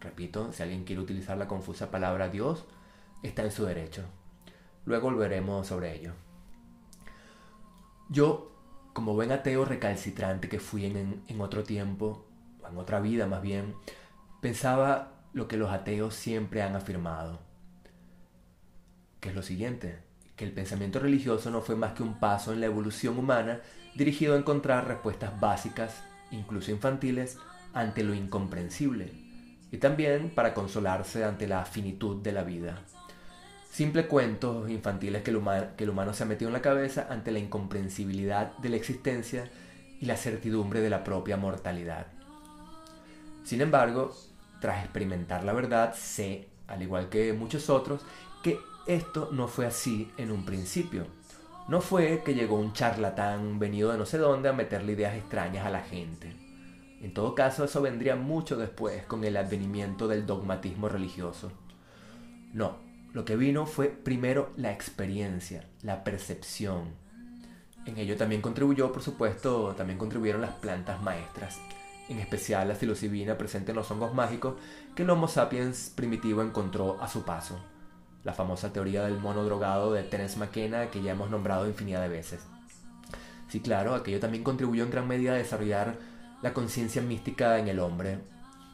Repito, 0.01 0.53
si 0.53 0.63
alguien 0.63 0.85
quiere 0.85 1.03
utilizar 1.03 1.39
la 1.39 1.49
confusa 1.49 1.91
palabra 1.91 2.29
Dios, 2.29 2.67
está 3.23 3.43
en 3.43 3.53
su 3.53 3.65
derecho. 3.65 4.05
Luego 4.85 5.11
volveremos 5.11 5.67
sobre 5.67 5.95
ello. 5.95 6.13
Yo, 8.09 8.53
como 8.93 9.15
buen 9.15 9.33
ateo 9.33 9.65
recalcitrante 9.65 10.49
que 10.49 10.59
fui 10.59 10.87
en, 10.87 11.23
en 11.29 11.41
otro 11.41 11.63
tiempo, 11.63 12.27
o 12.63 12.69
en 12.69 12.77
otra 12.77 13.01
vida 13.01 13.27
más 13.27 13.41
bien, 13.41 13.75
pensaba 14.41 15.13
lo 15.33 15.49
que 15.49 15.57
los 15.57 15.71
ateos 15.71 16.15
siempre 16.15 16.63
han 16.63 16.77
afirmado, 16.77 17.39
que 19.21 19.31
es 19.31 19.35
lo 19.35 19.43
siguiente, 19.43 20.01
que 20.43 20.47
el 20.49 20.55
pensamiento 20.55 20.99
religioso 20.99 21.53
no 21.53 21.61
fue 21.61 21.77
más 21.77 21.93
que 21.93 22.03
un 22.03 22.19
paso 22.19 22.53
en 22.53 22.59
la 22.59 22.67
evolución 22.67 23.17
humana 23.17 23.61
dirigido 23.95 24.35
a 24.35 24.39
encontrar 24.39 24.89
respuestas 24.89 25.39
básicas, 25.39 26.03
incluso 26.33 26.73
infantiles, 26.73 27.39
ante 27.73 28.03
lo 28.03 28.13
incomprensible, 28.13 29.13
y 29.71 29.77
también 29.77 30.31
para 30.31 30.53
consolarse 30.53 31.23
ante 31.23 31.47
la 31.47 31.65
finitud 31.65 32.21
de 32.21 32.33
la 32.33 32.43
vida. 32.43 32.83
Simple 33.71 34.09
cuentos 34.09 34.69
infantiles 34.69 35.23
que 35.23 35.31
el, 35.31 35.37
humano, 35.37 35.67
que 35.77 35.85
el 35.85 35.91
humano 35.91 36.13
se 36.13 36.25
ha 36.25 36.27
metido 36.27 36.49
en 36.49 36.55
la 36.55 36.61
cabeza 36.61 37.07
ante 37.09 37.31
la 37.31 37.39
incomprensibilidad 37.39 38.59
de 38.59 38.69
la 38.69 38.77
existencia 38.77 39.49
y 40.01 40.07
la 40.07 40.17
certidumbre 40.17 40.81
de 40.81 40.91
la 40.91 41.05
propia 41.05 41.37
mortalidad. 41.37 42.09
Sin 43.45 43.61
embargo, 43.61 44.13
tras 44.61 44.83
experimentar 44.83 45.45
la 45.45 45.53
verdad, 45.53 45.95
sé, 45.95 46.49
al 46.67 46.83
igual 46.83 47.11
que 47.11 47.33
muchos 47.33 47.71
otros, 47.71 48.03
que 48.43 48.59
esto 48.87 49.29
no 49.33 49.49
fue 49.49 49.67
así 49.67 50.11
en 50.17 50.31
un 50.33 50.45
principio. 50.45 51.07
No 51.69 51.81
fue 51.81 52.23
que 52.25 52.35
llegó 52.35 52.57
un 52.57 52.73
charlatán 52.73 53.59
venido 53.59 53.93
de 53.93 53.99
no 53.99 54.07
sé 54.07 54.19
dónde 54.19 54.49
a 54.49 54.53
meterle 54.53 54.93
ideas 54.93 55.15
extrañas 55.15 55.65
a 55.65 55.71
la 55.71 55.83
gente. 55.83 56.35
En 57.01 57.15
todo 57.15 57.35
caso, 57.35 57.65
eso 57.65 57.83
vendría 57.83 58.17
mucho 58.17 58.57
después 58.57 59.05
con 59.05 59.25
el 59.25 59.37
advenimiento 59.37 60.09
del 60.09 60.27
dogmatismo 60.27 60.89
religioso. 60.89 61.53
No, 62.53 62.77
lo 63.13 63.25
que 63.25 63.37
vino 63.37 63.67
fue 63.67 63.89
primero 63.89 64.51
la 64.57 64.73
experiencia, 64.73 65.67
la 65.83 66.05
percepción. 66.05 66.95
En 67.87 67.99
ello 67.99 68.17
también 68.17 68.41
contribuyó, 68.41 68.93
por 68.93 69.03
supuesto, 69.03 69.75
también 69.77 69.99
contribuyeron 69.99 70.43
las 70.43 70.55
plantas 70.55 71.03
maestras, 71.03 71.59
en 72.09 72.19
especial 72.21 72.69
la 72.69 72.75
psilocibina 72.75 73.37
presente 73.37 73.73
en 73.73 73.77
los 73.77 73.91
hongos 73.91 74.15
mágicos 74.15 74.55
que 74.95 75.03
el 75.03 75.11
Homo 75.11 75.27
sapiens 75.27 75.93
primitivo 75.95 76.43
encontró 76.43 77.01
a 77.01 77.09
su 77.09 77.25
paso. 77.25 77.59
La 78.25 78.33
famosa 78.33 78.73
teoría 78.73 79.05
del 79.05 79.19
mono 79.19 79.45
drogado 79.45 79.93
de 79.93 80.03
Terence 80.05 80.39
McKenna 80.39 80.91
que 80.91 81.03
ya 81.03 81.13
hemos 81.13 81.31
nombrado 81.31 81.67
infinidad 81.67 82.03
de 82.03 82.09
veces. 82.09 82.41
Sí, 83.49 83.61
claro, 83.61 83.95
aquello 83.95 84.21
también 84.21 84.45
contribuyó 84.45 84.85
en 84.85 84.91
gran 84.91 85.09
medida 85.09 85.33
a 85.33 85.37
desarrollar 85.37 85.97
la 86.41 86.55
conciencia 86.55 87.03
mística 87.03 87.59
en 87.59 87.69
el 87.69 87.81
hombre, 87.81 88.19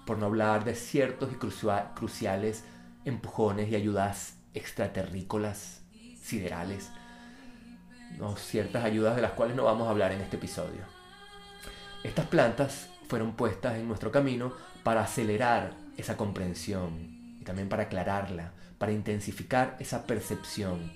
por 0.07 0.19
no 0.19 0.27
hablar 0.27 0.65
de 0.65 0.75
ciertos 0.75 1.31
y 1.33 1.37
cruciales 1.37 2.65
empujones 3.05 3.71
y 3.71 3.77
ayudas 3.77 4.37
extraterrícolas, 4.55 5.83
siderales. 6.21 6.91
No, 8.17 8.37
ciertas 8.37 8.85
ayudas 8.85 9.17
de 9.17 9.23
las 9.23 9.33
cuales 9.33 9.57
no 9.57 9.65
vamos 9.65 9.87
a 9.87 9.91
hablar 9.91 10.13
en 10.13 10.21
este 10.21 10.37
episodio. 10.37 10.83
Estas 12.05 12.27
plantas 12.27 12.89
fueron 13.09 13.33
puestas 13.33 13.77
en 13.77 13.89
nuestro 13.89 14.13
camino 14.13 14.53
para 14.83 15.03
acelerar 15.03 15.75
esa 15.97 16.17
comprensión 16.17 17.39
y 17.41 17.45
también 17.45 17.69
para 17.69 17.85
aclararla, 17.85 18.53
para 18.79 18.93
intensificar 18.93 19.77
esa 19.81 20.07
percepción. 20.07 20.93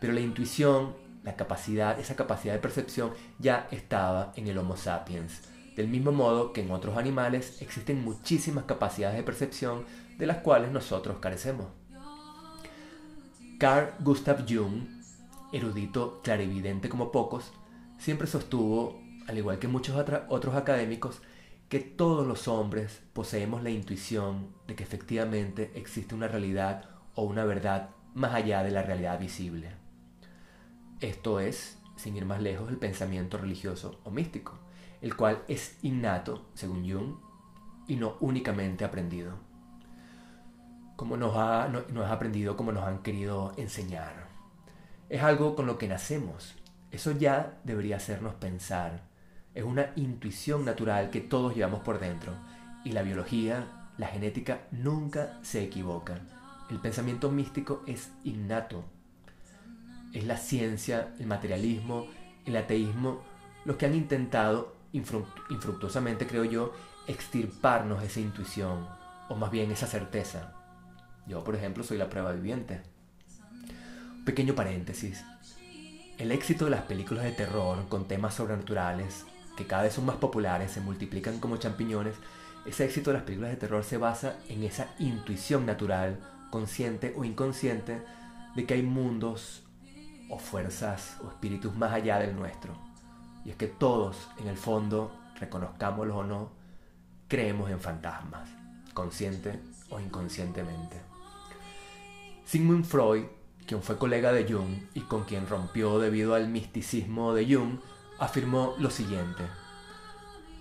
Pero 0.00 0.12
la 0.12 0.20
intuición, 0.20 0.94
la 1.22 1.36
capacidad, 1.36 1.98
esa 1.98 2.16
capacidad 2.16 2.52
de 2.52 2.60
percepción 2.60 3.12
ya 3.38 3.68
estaba 3.70 4.32
en 4.36 4.48
el 4.48 4.58
Homo 4.58 4.76
sapiens. 4.76 5.42
Del 5.76 5.88
mismo 5.88 6.12
modo 6.12 6.52
que 6.52 6.62
en 6.62 6.70
otros 6.70 6.96
animales 6.96 7.60
existen 7.62 8.04
muchísimas 8.04 8.64
capacidades 8.64 9.16
de 9.16 9.22
percepción 9.22 9.84
de 10.18 10.26
las 10.26 10.38
cuales 10.38 10.70
nosotros 10.70 11.18
carecemos. 11.20 11.66
Carl 13.58 13.94
Gustav 14.00 14.44
Jung, 14.48 14.88
erudito 15.52 16.20
clarividente 16.22 16.88
como 16.88 17.10
pocos, 17.10 17.52
siempre 17.98 18.26
sostuvo, 18.26 19.00
al 19.26 19.38
igual 19.38 19.58
que 19.58 19.68
muchos 19.68 19.96
otros 20.28 20.54
académicos, 20.54 21.22
que 21.68 21.80
todos 21.80 22.26
los 22.26 22.46
hombres 22.46 23.00
poseemos 23.12 23.62
la 23.62 23.70
intuición 23.70 24.54
de 24.66 24.74
que 24.74 24.84
efectivamente 24.84 25.72
existe 25.74 26.14
una 26.14 26.28
realidad 26.28 26.90
o 27.14 27.22
una 27.22 27.44
verdad 27.44 27.90
más 28.14 28.34
allá 28.34 28.62
de 28.62 28.70
la 28.70 28.82
realidad 28.82 29.18
visible. 29.18 29.70
Esto 31.00 31.40
es, 31.40 31.78
sin 31.96 32.16
ir 32.16 32.24
más 32.24 32.40
lejos, 32.40 32.68
el 32.70 32.78
pensamiento 32.78 33.38
religioso 33.38 34.00
o 34.04 34.10
místico, 34.10 34.54
el 35.00 35.16
cual 35.16 35.42
es 35.48 35.78
innato, 35.82 36.46
según 36.54 36.90
Jung, 36.90 37.16
y 37.86 37.96
no 37.96 38.16
únicamente 38.20 38.84
aprendido 38.84 39.38
como 40.96 41.16
nos 41.16 41.36
ha, 41.36 41.68
nos 41.68 42.06
ha 42.06 42.12
aprendido, 42.12 42.56
como 42.56 42.72
nos 42.72 42.84
han 42.84 43.02
querido 43.02 43.52
enseñar. 43.56 44.28
Es 45.08 45.22
algo 45.22 45.56
con 45.56 45.66
lo 45.66 45.78
que 45.78 45.88
nacemos. 45.88 46.54
Eso 46.90 47.12
ya 47.12 47.58
debería 47.64 47.96
hacernos 47.96 48.34
pensar. 48.34 49.02
Es 49.54 49.64
una 49.64 49.90
intuición 49.96 50.64
natural 50.64 51.10
que 51.10 51.20
todos 51.20 51.54
llevamos 51.54 51.80
por 51.80 51.98
dentro. 51.98 52.32
Y 52.84 52.92
la 52.92 53.02
biología, 53.02 53.90
la 53.98 54.06
genética 54.06 54.62
nunca 54.70 55.38
se 55.42 55.62
equivoca. 55.62 56.20
El 56.74 56.80
pensamiento 56.80 57.30
místico 57.30 57.84
es 57.86 58.10
innato. 58.24 58.82
Es 60.12 60.24
la 60.24 60.36
ciencia, 60.36 61.14
el 61.20 61.28
materialismo, 61.28 62.08
el 62.46 62.56
ateísmo 62.56 63.22
los 63.64 63.76
que 63.76 63.86
han 63.86 63.94
intentado, 63.94 64.74
infructuosamente 64.90 66.26
creo 66.26 66.44
yo, 66.44 66.72
extirparnos 67.06 68.02
esa 68.02 68.18
intuición, 68.18 68.88
o 69.28 69.36
más 69.36 69.52
bien 69.52 69.70
esa 69.70 69.86
certeza. 69.86 70.52
Yo, 71.28 71.44
por 71.44 71.54
ejemplo, 71.54 71.84
soy 71.84 71.96
la 71.96 72.10
prueba 72.10 72.32
viviente. 72.32 72.82
pequeño 74.24 74.56
paréntesis. 74.56 75.24
El 76.18 76.32
éxito 76.32 76.64
de 76.64 76.72
las 76.72 76.82
películas 76.82 77.22
de 77.22 77.30
terror 77.30 77.88
con 77.88 78.08
temas 78.08 78.34
sobrenaturales, 78.34 79.26
que 79.56 79.68
cada 79.68 79.84
vez 79.84 79.94
son 79.94 80.06
más 80.06 80.16
populares, 80.16 80.72
se 80.72 80.80
multiplican 80.80 81.38
como 81.38 81.56
champiñones, 81.56 82.16
ese 82.66 82.84
éxito 82.84 83.10
de 83.10 83.18
las 83.18 83.22
películas 83.22 83.52
de 83.52 83.58
terror 83.58 83.84
se 83.84 83.96
basa 83.96 84.40
en 84.48 84.64
esa 84.64 84.88
intuición 84.98 85.66
natural, 85.66 86.18
consciente 86.54 87.12
o 87.16 87.24
inconsciente, 87.24 88.00
de 88.54 88.64
que 88.64 88.74
hay 88.74 88.84
mundos 88.84 89.64
o 90.30 90.38
fuerzas 90.38 91.18
o 91.24 91.28
espíritus 91.28 91.74
más 91.74 91.92
allá 91.92 92.20
del 92.20 92.36
nuestro. 92.36 92.78
Y 93.44 93.50
es 93.50 93.56
que 93.56 93.66
todos, 93.66 94.28
en 94.38 94.46
el 94.46 94.56
fondo, 94.56 95.10
reconozcámoslo 95.40 96.18
o 96.18 96.22
no, 96.22 96.52
creemos 97.26 97.72
en 97.72 97.80
fantasmas, 97.80 98.48
consciente 98.92 99.58
o 99.90 99.98
inconscientemente. 99.98 101.00
Sigmund 102.44 102.84
Freud, 102.84 103.24
quien 103.66 103.82
fue 103.82 103.98
colega 103.98 104.32
de 104.32 104.44
Jung 104.44 104.76
y 104.94 105.00
con 105.00 105.24
quien 105.24 105.48
rompió 105.48 105.98
debido 105.98 106.36
al 106.36 106.46
misticismo 106.46 107.34
de 107.34 107.52
Jung, 107.52 107.80
afirmó 108.20 108.76
lo 108.78 108.90
siguiente. 108.90 109.42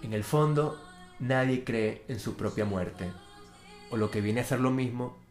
En 0.01 0.13
el 0.13 0.23
fondo, 0.23 0.81
nadie 1.19 1.63
cree 1.63 2.03
en 2.07 2.19
su 2.19 2.35
propia 2.35 2.65
muerte, 2.65 3.11
o 3.91 3.97
lo 3.97 4.09
que 4.09 4.21
viene 4.21 4.41
a 4.41 4.43
ser 4.43 4.59
lo 4.59 4.71
mismo, 4.71 5.21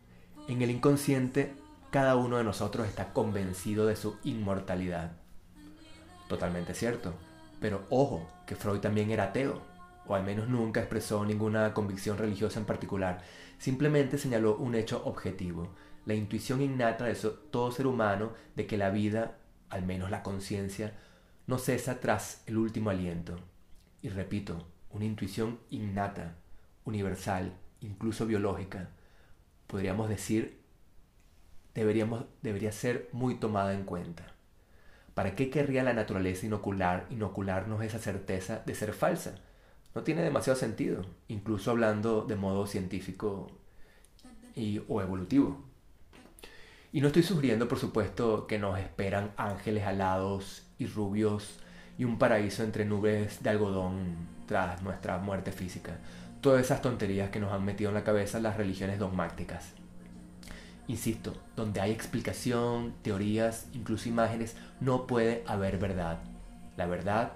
en 0.49 0.63
el 0.63 0.71
inconsciente 0.71 1.55
cada 1.91 2.17
uno 2.17 2.39
de 2.39 2.45
nosotros 2.45 2.89
está 2.89 3.13
convencido 3.13 3.87
de 3.87 3.97
su 3.97 4.17
inmortalidad. 4.25 5.13
Totalmente 6.29 6.75
cierto, 6.75 7.15
pero 7.61 7.85
ojo, 7.91 8.29
que 8.47 8.57
Freud 8.57 8.81
también 8.81 9.11
era 9.11 9.25
ateo, 9.25 9.63
o 10.07 10.15
al 10.15 10.25
menos 10.25 10.49
nunca 10.49 10.81
expresó 10.81 11.25
ninguna 11.25 11.75
convicción 11.75 12.19
religiosa 12.19 12.59
en 12.59 12.67
particular, 12.67 13.23
simplemente 13.59 14.19
señaló 14.19 14.57
un 14.57 14.75
hecho 14.75 15.03
objetivo, 15.05 15.75
la 16.07 16.15
intuición 16.15 16.61
innata 16.63 17.05
de 17.05 17.15
todo 17.15 17.71
ser 17.71 17.87
humano 17.87 18.33
de 18.57 18.67
que 18.67 18.77
la 18.77 18.91
vida, 18.91 19.39
al 19.71 19.85
menos 19.85 20.11
la 20.11 20.23
conciencia, 20.23 20.95
no 21.47 21.59
cesa 21.59 22.01
tras 22.01 22.43
el 22.47 22.57
último 22.57 22.91
aliento. 22.91 23.39
Y 24.01 24.09
repito, 24.09 24.67
una 24.91 25.05
intuición 25.05 25.61
innata, 25.71 26.37
universal, 26.85 27.53
incluso 27.81 28.27
biológica, 28.27 28.91
podríamos 29.73 30.09
decir, 30.09 30.61
deberíamos, 31.75 32.27
debería 32.43 32.71
ser 32.71 33.09
muy 33.11 33.35
tomada 33.35 33.75
en 33.75 33.83
cuenta. 33.83 34.33
¿Para 35.15 35.35
qué 35.35 35.51
querría 35.51 35.83
la 35.83 35.95
naturaleza 35.95 36.47
inocular, 36.47 37.07
inocularnos 37.11 37.83
esa 37.83 37.99
certeza 37.99 38.63
de 38.65 38.77
ser 38.77 38.93
falsa? 38.93 39.35
no 39.95 40.03
tiene 40.03 40.23
demasiado 40.23 40.59
sentido, 40.59 41.05
incluso 41.29 41.71
hablando 41.71 42.23
de 42.23 42.37
modo 42.37 42.67
científico 42.67 43.51
y, 44.57 44.81
o 44.89 45.03
evolutivo. 45.03 45.63
Y 46.93 47.01
no 47.01 47.09
estoy 47.09 47.23
sugiriendo, 47.23 47.69
por 47.69 47.79
supuesto, 47.79 48.47
que 48.47 48.59
nos 48.59 48.79
esperan 48.79 49.33
ángeles 49.37 49.85
alados 49.85 50.67
y 50.79 50.87
rubios 50.87 51.59
y 51.99 52.05
un 52.05 52.19
paraíso 52.19 52.63
entre 52.65 52.85
nubes 52.85 53.43
de 53.43 53.51
algodón 53.51 54.17
tras 54.47 54.83
nuestra 54.83 55.19
muerte 55.19 55.53
física. 55.53 55.99
Todas 56.43 56.61
esas 56.61 56.83
tonterías 56.83 57.31
que 57.31 57.39
nos 57.39 57.53
han 57.53 57.65
metido 57.65 57.91
en 57.91 57.95
la 57.95 58.03
cabeza 58.03 58.41
las 58.41 58.57
religiones 58.57 58.99
dogmáticas. 58.99 59.75
Insisto, 60.89 61.35
donde 61.55 61.81
hay 61.81 61.93
explicación, 61.93 62.95
teorías, 63.03 63.69
incluso 63.73 64.09
imágenes, 64.09 64.57
no 64.81 65.07
puede 65.07 65.45
haber 65.47 65.79
verdad. 65.79 66.19
La 66.77 66.87
verdad, 66.87 67.35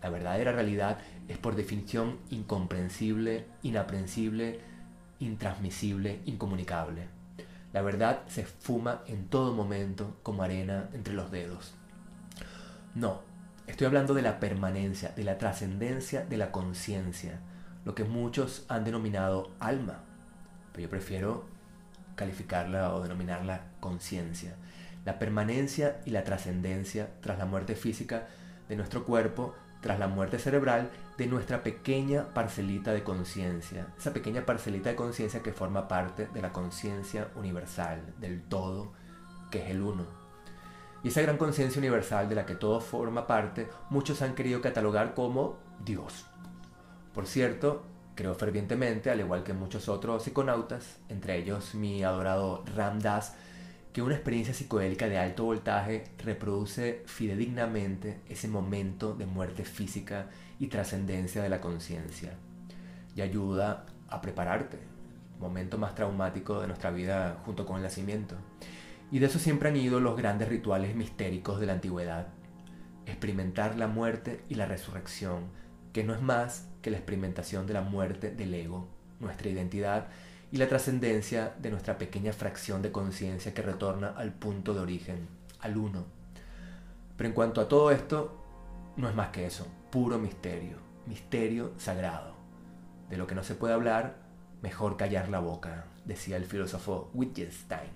la 0.00 0.10
verdadera 0.10 0.52
realidad, 0.52 0.98
es 1.26 1.38
por 1.38 1.56
definición 1.56 2.18
incomprensible, 2.30 3.46
inaprensible, 3.64 4.60
intransmisible, 5.18 6.20
incomunicable. 6.24 7.08
La 7.72 7.82
verdad 7.82 8.20
se 8.28 8.44
fuma 8.44 9.02
en 9.08 9.26
todo 9.26 9.54
momento 9.54 10.18
como 10.22 10.44
arena 10.44 10.88
entre 10.92 11.14
los 11.14 11.32
dedos. 11.32 11.74
No, 12.94 13.22
estoy 13.66 13.88
hablando 13.88 14.14
de 14.14 14.22
la 14.22 14.38
permanencia, 14.38 15.08
de 15.08 15.24
la 15.24 15.36
trascendencia 15.36 16.24
de 16.24 16.36
la 16.36 16.52
conciencia, 16.52 17.40
lo 17.86 17.94
que 17.94 18.04
muchos 18.04 18.66
han 18.68 18.84
denominado 18.84 19.52
alma, 19.60 20.00
pero 20.72 20.82
yo 20.82 20.90
prefiero 20.90 21.44
calificarla 22.16 22.92
o 22.92 23.00
denominarla 23.00 23.62
conciencia. 23.78 24.56
La 25.04 25.20
permanencia 25.20 26.00
y 26.04 26.10
la 26.10 26.24
trascendencia 26.24 27.10
tras 27.20 27.38
la 27.38 27.46
muerte 27.46 27.76
física 27.76 28.26
de 28.68 28.74
nuestro 28.74 29.04
cuerpo 29.04 29.54
tras 29.80 30.00
la 30.00 30.08
muerte 30.08 30.40
cerebral 30.40 30.90
de 31.16 31.28
nuestra 31.28 31.62
pequeña 31.62 32.34
parcelita 32.34 32.92
de 32.92 33.04
conciencia, 33.04 33.86
esa 33.96 34.12
pequeña 34.12 34.44
parcelita 34.44 34.88
de 34.88 34.96
conciencia 34.96 35.44
que 35.44 35.52
forma 35.52 35.86
parte 35.86 36.26
de 36.26 36.42
la 36.42 36.52
conciencia 36.52 37.28
universal, 37.36 38.02
del 38.18 38.42
todo, 38.42 38.94
que 39.48 39.62
es 39.62 39.70
el 39.70 39.82
uno. 39.82 40.06
Y 41.04 41.08
esa 41.08 41.22
gran 41.22 41.38
conciencia 41.38 41.78
universal 41.78 42.28
de 42.28 42.34
la 42.34 42.46
que 42.46 42.56
todo 42.56 42.80
forma 42.80 43.28
parte, 43.28 43.68
muchos 43.90 44.22
han 44.22 44.34
querido 44.34 44.60
catalogar 44.60 45.14
como 45.14 45.60
Dios. 45.84 46.26
Por 47.16 47.26
cierto, 47.26 47.82
creo 48.14 48.34
fervientemente, 48.34 49.10
al 49.10 49.20
igual 49.20 49.42
que 49.42 49.54
muchos 49.54 49.88
otros 49.88 50.22
psiconautas, 50.22 50.98
entre 51.08 51.38
ellos 51.38 51.74
mi 51.74 52.04
adorado 52.04 52.62
Ram 52.76 52.98
Dass, 52.98 53.32
que 53.94 54.02
una 54.02 54.16
experiencia 54.16 54.52
psicodélica 54.52 55.08
de 55.08 55.16
alto 55.16 55.44
voltaje 55.44 56.04
reproduce 56.22 57.04
fidedignamente 57.06 58.20
ese 58.28 58.48
momento 58.48 59.14
de 59.14 59.24
muerte 59.24 59.64
física 59.64 60.28
y 60.58 60.66
trascendencia 60.66 61.42
de 61.42 61.48
la 61.48 61.62
conciencia 61.62 62.34
y 63.14 63.22
ayuda 63.22 63.86
a 64.08 64.20
prepararte, 64.20 64.78
momento 65.40 65.78
más 65.78 65.94
traumático 65.94 66.60
de 66.60 66.66
nuestra 66.66 66.90
vida 66.90 67.40
junto 67.46 67.64
con 67.64 67.76
el 67.76 67.82
nacimiento. 67.82 68.36
Y 69.10 69.20
de 69.20 69.26
eso 69.28 69.38
siempre 69.38 69.70
han 69.70 69.76
ido 69.76 70.00
los 70.00 70.18
grandes 70.18 70.50
rituales 70.50 70.94
mistéricos 70.94 71.60
de 71.60 71.64
la 71.64 71.72
antigüedad. 71.72 72.26
Experimentar 73.06 73.76
la 73.76 73.86
muerte 73.86 74.44
y 74.50 74.56
la 74.56 74.66
resurrección, 74.66 75.44
que 75.96 76.04
no 76.04 76.12
es 76.12 76.20
más 76.20 76.68
que 76.82 76.90
la 76.90 76.98
experimentación 76.98 77.66
de 77.66 77.72
la 77.72 77.80
muerte 77.80 78.30
del 78.30 78.52
ego, 78.52 78.86
nuestra 79.18 79.48
identidad 79.48 80.08
y 80.52 80.58
la 80.58 80.68
trascendencia 80.68 81.54
de 81.58 81.70
nuestra 81.70 81.96
pequeña 81.96 82.34
fracción 82.34 82.82
de 82.82 82.92
conciencia 82.92 83.54
que 83.54 83.62
retorna 83.62 84.08
al 84.10 84.34
punto 84.34 84.74
de 84.74 84.80
origen, 84.80 85.26
al 85.58 85.78
uno. 85.78 86.04
Pero 87.16 87.28
en 87.30 87.34
cuanto 87.34 87.62
a 87.62 87.68
todo 87.68 87.90
esto, 87.92 88.44
no 88.98 89.08
es 89.08 89.14
más 89.14 89.30
que 89.30 89.46
eso, 89.46 89.66
puro 89.90 90.18
misterio, 90.18 90.76
misterio 91.06 91.72
sagrado. 91.78 92.34
De 93.08 93.16
lo 93.16 93.26
que 93.26 93.34
no 93.34 93.42
se 93.42 93.54
puede 93.54 93.72
hablar, 93.72 94.16
mejor 94.60 94.98
callar 94.98 95.30
la 95.30 95.38
boca, 95.38 95.86
decía 96.04 96.36
el 96.36 96.44
filósofo 96.44 97.10
Wittgenstein. 97.14 97.88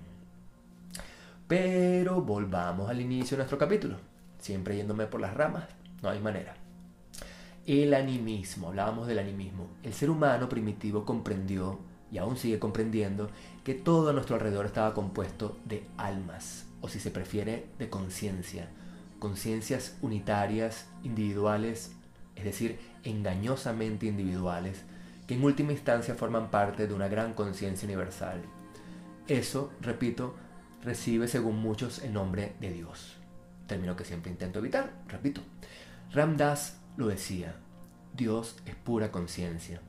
Pero 1.46 2.22
volvamos 2.22 2.88
al 2.88 3.02
inicio 3.02 3.36
de 3.36 3.40
nuestro 3.40 3.58
capítulo, 3.58 3.98
siempre 4.38 4.76
yéndome 4.76 5.04
por 5.04 5.20
las 5.20 5.34
ramas, 5.34 5.64
no 6.00 6.08
hay 6.08 6.18
manera. 6.18 6.59
El 7.72 7.94
animismo, 7.94 8.66
hablábamos 8.66 9.06
del 9.06 9.20
animismo. 9.20 9.68
El 9.84 9.94
ser 9.94 10.10
humano 10.10 10.48
primitivo 10.48 11.04
comprendió 11.04 11.78
y 12.10 12.18
aún 12.18 12.36
sigue 12.36 12.58
comprendiendo 12.58 13.30
que 13.62 13.74
todo 13.74 14.10
a 14.10 14.12
nuestro 14.12 14.34
alrededor 14.34 14.66
estaba 14.66 14.92
compuesto 14.92 15.56
de 15.66 15.86
almas, 15.96 16.66
o 16.80 16.88
si 16.88 16.98
se 16.98 17.12
prefiere, 17.12 17.68
de 17.78 17.88
conciencia, 17.88 18.68
conciencias 19.20 19.96
unitarias, 20.02 20.88
individuales, 21.04 21.92
es 22.34 22.42
decir, 22.42 22.80
engañosamente 23.04 24.06
individuales, 24.06 24.82
que 25.28 25.34
en 25.34 25.44
última 25.44 25.70
instancia 25.70 26.16
forman 26.16 26.50
parte 26.50 26.88
de 26.88 26.94
una 26.94 27.06
gran 27.06 27.34
conciencia 27.34 27.86
universal. 27.86 28.42
Eso, 29.28 29.70
repito, 29.80 30.34
recibe 30.82 31.28
según 31.28 31.62
muchos 31.62 32.00
el 32.00 32.14
nombre 32.14 32.56
de 32.58 32.72
Dios. 32.72 33.16
Término 33.68 33.94
que 33.94 34.04
siempre 34.04 34.32
intento 34.32 34.58
evitar, 34.58 34.90
repito. 35.06 35.40
Ramdas 36.10 36.79
lo 36.96 37.06
decía, 37.06 37.56
Dios 38.14 38.56
es 38.66 38.74
pura 38.74 39.10
conciencia. 39.12 39.80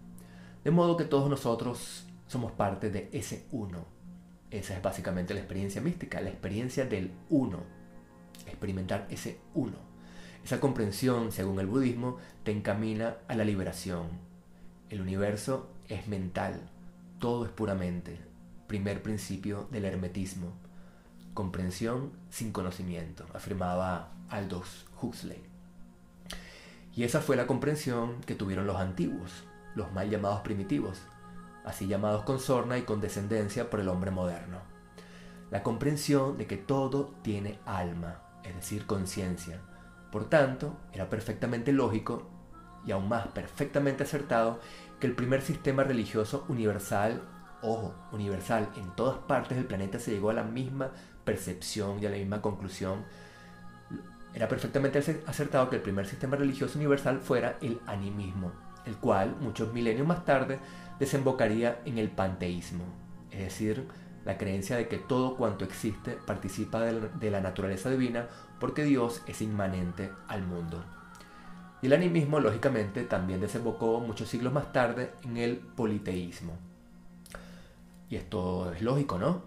De 0.64 0.72
modo 0.72 0.98
que 0.98 1.06
todos 1.06 1.30
nosotros 1.30 2.06
somos 2.28 2.52
parte 2.52 2.90
de 2.90 3.10
ese 3.12 3.46
uno. 3.52 3.86
Esa 4.52 4.76
es 4.76 4.82
básicamente 4.82 5.34
la 5.34 5.40
experiencia 5.40 5.82
mística, 5.82 6.22
la 6.22 6.30
experiencia 6.30 6.86
del 6.86 7.12
uno. 7.30 7.60
Experimentar 8.48 9.08
ese 9.10 9.40
uno. 9.54 9.78
Esa 10.44 10.60
comprensión, 10.60 11.32
según 11.32 11.60
el 11.60 11.68
budismo, 11.68 12.18
te 12.44 12.52
encamina 12.52 13.18
a 13.28 13.36
la 13.36 13.44
liberación. 13.44 14.08
El 14.90 15.02
universo 15.02 15.70
es 15.88 16.08
mental, 16.08 16.70
todo 17.20 17.46
es 17.46 17.52
puramente. 17.52 18.20
Primer 18.68 19.04
principio 19.04 19.68
del 19.72 19.86
hermetismo. 19.86 20.54
Comprensión 21.34 22.12
sin 22.30 22.52
conocimiento, 22.52 23.26
afirmaba 23.34 24.14
Aldous 24.30 24.86
Huxley. 25.02 25.51
Y 26.93 27.04
esa 27.04 27.21
fue 27.21 27.36
la 27.36 27.47
comprensión 27.47 28.21
que 28.21 28.36
tuvieron 28.36 28.67
los 28.67 28.77
antiguos, 28.77 29.43
los 29.75 29.91
mal 29.93 30.10
llamados 30.10 30.41
primitivos, 30.41 31.01
así 31.63 31.88
llamados 31.88 32.23
con 32.23 32.39
sorna 32.39 32.77
y 32.77 32.82
con 32.82 32.99
descendencia 32.99 33.69
por 33.69 33.80
el 33.80 33.88
hombre 33.88 34.12
moderno. 34.12 34.60
La 35.49 35.63
comprensión 35.63 36.38
de 36.38 36.47
que 36.47 36.58
todo 36.58 37.13
tiene 37.21 37.60
alma, 37.65 38.21
es 38.43 38.56
decir, 38.56 38.86
conciencia. 38.86 39.62
Por 40.12 40.30
tanto, 40.30 40.77
era 40.93 41.10
perfectamente 41.10 41.71
lógico 41.71 42.30
y 42.86 42.91
aún 42.91 43.08
más 43.08 43.27
perfectamente 43.27 44.04
acertado 44.04 44.60
que 44.99 45.08
el 45.08 45.15
primer 45.15 45.41
sistema 45.41 45.84
religioso 45.84 46.45
universal, 46.49 47.21
ojo, 47.62 47.95
universal, 48.12 48.69
en 48.75 48.95
todas 48.95 49.17
partes 49.19 49.58
del 49.58 49.67
planeta 49.67 49.99
se 49.99 50.12
llegó 50.12 50.30
a 50.30 50.34
la 50.34 50.43
misma 50.43 50.91
percepción 51.23 52.01
y 52.01 52.06
a 52.06 52.10
la 52.10 52.17
misma 52.17 52.41
conclusión. 52.41 53.06
Era 54.34 54.48
perfectamente 54.48 55.00
acertado 55.28 55.70
que 55.70 55.78
el 55.78 55.82
primer 55.82 56.08
sistema 56.08 56.36
religioso 56.38 56.78
universal 56.78 57.20
fuera 57.20 57.58
el 57.62 57.82
animismo, 57.86 58.52
el 58.86 58.96
cual, 58.96 59.36
muchos 59.39 59.74
milenios 59.74 60.08
más 60.08 60.24
tarde, 60.26 60.60
desembocaría 61.00 61.82
en 61.86 61.98
el 61.98 62.10
panteísmo, 62.10 62.86
es 63.32 63.39
decir, 63.39 63.88
la 64.26 64.38
creencia 64.38 64.78
de 64.78 64.88
que 64.88 64.98
todo 64.98 65.36
cuanto 65.36 65.65
existe 65.65 66.12
participa 66.12 66.82
de 66.82 67.32
la 67.32 67.41
naturaleza 67.41 67.89
divina 67.89 68.28
porque 68.60 68.84
Dios 68.84 69.24
es 69.26 69.41
inmanente 69.41 70.12
al 70.28 70.44
mundo. 70.44 70.84
Y 71.82 71.88
el 71.88 71.94
animismo, 71.94 72.39
lógicamente, 72.39 73.04
también 73.04 73.41
desembocó 73.41 74.00
muchos 74.00 74.30
siglos 74.30 74.54
más 74.54 74.72
tarde 74.72 75.13
en 75.24 75.38
el 75.38 75.58
politeísmo. 75.58 76.54
Y 78.08 78.17
esto 78.17 78.72
es 78.72 78.84
lógico, 78.84 79.17
¿no? 79.17 79.41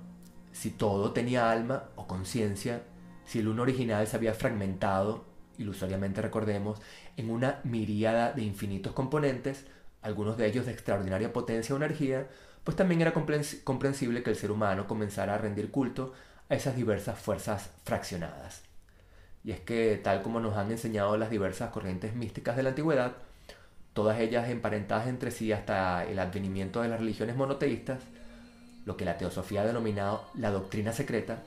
Si 0.50 0.70
todo 0.70 1.12
tenía 1.12 1.50
alma 1.52 1.84
o 1.94 2.08
conciencia, 2.08 2.82
si 3.26 3.40
el 3.40 3.48
uno 3.48 3.62
original 3.62 4.06
se 4.06 4.16
había 4.16 4.34
fragmentado, 4.34 5.24
ilusoriamente 5.58 6.22
recordemos, 6.22 6.80
en 7.16 7.30
una 7.30 7.60
miríada 7.64 8.32
de 8.32 8.42
infinitos 8.42 8.92
componentes, 8.92 9.64
algunos 10.02 10.36
de 10.36 10.46
ellos 10.46 10.66
de 10.66 10.72
extraordinaria 10.72 11.32
potencia 11.32 11.74
o 11.74 11.78
energía, 11.78 12.28
pues 12.64 12.76
también 12.76 13.00
era 13.00 13.12
comprensible 13.12 14.22
que 14.22 14.30
el 14.30 14.36
ser 14.36 14.50
humano 14.50 14.86
comenzara 14.86 15.34
a 15.34 15.38
rendir 15.38 15.70
culto 15.70 16.12
a 16.48 16.54
esas 16.54 16.76
diversas 16.76 17.18
fuerzas 17.18 17.70
fraccionadas. 17.84 18.62
Y 19.44 19.52
es 19.52 19.60
que, 19.60 20.00
tal 20.02 20.22
como 20.22 20.40
nos 20.40 20.56
han 20.56 20.70
enseñado 20.70 21.16
las 21.18 21.30
diversas 21.30 21.70
corrientes 21.70 22.14
místicas 22.14 22.56
de 22.56 22.62
la 22.62 22.70
antigüedad, 22.70 23.12
todas 23.92 24.18
ellas 24.18 24.48
emparentadas 24.48 25.06
entre 25.06 25.30
sí 25.30 25.52
hasta 25.52 26.04
el 26.04 26.18
advenimiento 26.18 26.80
de 26.80 26.88
las 26.88 27.00
religiones 27.00 27.36
monoteístas, 27.36 28.00
lo 28.86 28.96
que 28.96 29.04
la 29.04 29.18
teosofía 29.18 29.62
ha 29.62 29.66
denominado 29.66 30.24
la 30.34 30.50
doctrina 30.50 30.92
secreta, 30.92 31.42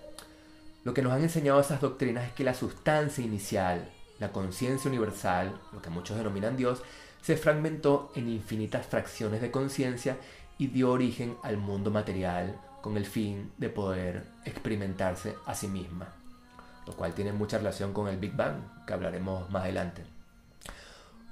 lo 0.87 0.93
que 0.93 1.01
nos 1.01 1.11
han 1.11 1.21
enseñado 1.21 1.59
esas 1.59 1.81
doctrinas 1.81 2.23
es 2.23 2.31
que 2.31 2.45
la 2.45 2.53
sustancia 2.53 3.21
inicial, 3.21 3.91
la 4.19 4.31
conciencia 4.31 4.87
universal, 4.89 5.59
lo 5.73 5.81
que 5.81 5.89
muchos 5.89 6.15
denominan 6.15 6.55
Dios, 6.55 6.81
se 7.21 7.35
fragmentó 7.35 8.09
en 8.15 8.29
infinitas 8.29 8.85
fracciones 8.85 9.41
de 9.41 9.51
conciencia 9.51 10.15
y 10.57 10.67
dio 10.67 10.89
origen 10.89 11.35
al 11.43 11.57
mundo 11.57 11.91
material 11.91 12.57
con 12.81 12.95
el 12.95 13.05
fin 13.05 13.51
de 13.57 13.67
poder 13.67 14.27
experimentarse 14.45 15.35
a 15.45 15.55
sí 15.55 15.67
misma, 15.67 16.07
lo 16.85 16.93
cual 16.93 17.13
tiene 17.13 17.33
mucha 17.33 17.57
relación 17.57 17.91
con 17.91 18.07
el 18.07 18.15
Big 18.15 18.33
Bang, 18.33 18.85
que 18.85 18.93
hablaremos 18.93 19.49
más 19.49 19.63
adelante. 19.63 20.05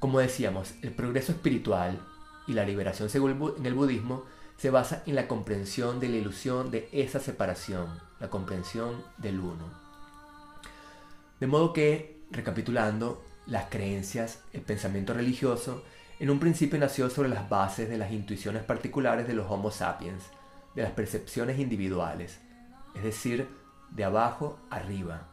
Como 0.02 0.20
decíamos, 0.20 0.74
el 0.82 0.92
progreso 0.92 1.32
espiritual 1.32 1.98
y 2.46 2.52
la 2.52 2.66
liberación 2.66 3.10
según 3.10 3.56
el 3.64 3.74
budismo 3.74 4.26
se 4.58 4.70
basa 4.70 5.02
en 5.06 5.16
la 5.16 5.30
comprensión 5.30 6.02
de 6.02 6.10
la 6.10 6.18
ilusión 6.18 6.72
de 6.72 6.90
esa 6.92 7.22
separación, 7.22 7.88
la 8.26 8.32
comprensión 8.32 9.04
del 9.18 9.40
uno. 9.40 9.70
De 11.40 11.46
modo 11.46 11.74
que, 11.74 12.24
recapitulando, 12.32 13.24
las 13.46 13.66
creencias, 13.66 14.40
el 14.52 14.62
pensamiento 14.62 15.14
religioso, 15.14 15.84
en 16.20 16.32
un 16.32 16.40
principio 16.40 16.80
nació 16.80 17.12
sobre 17.12 17.30
las 17.30 17.48
bases 17.50 17.88
de 17.88 18.00
las 18.00 18.12
intuiciones 18.12 18.64
particulares 18.64 19.28
de 19.28 19.36
los 19.36 19.52
Homo 19.52 19.70
sapiens, 19.70 20.24
de 20.74 20.82
las 20.82 20.92
percepciones 20.94 21.60
individuales, 21.60 22.40
es 22.96 23.04
decir, 23.04 23.48
de 23.92 24.04
abajo 24.04 24.58
arriba. 24.72 25.28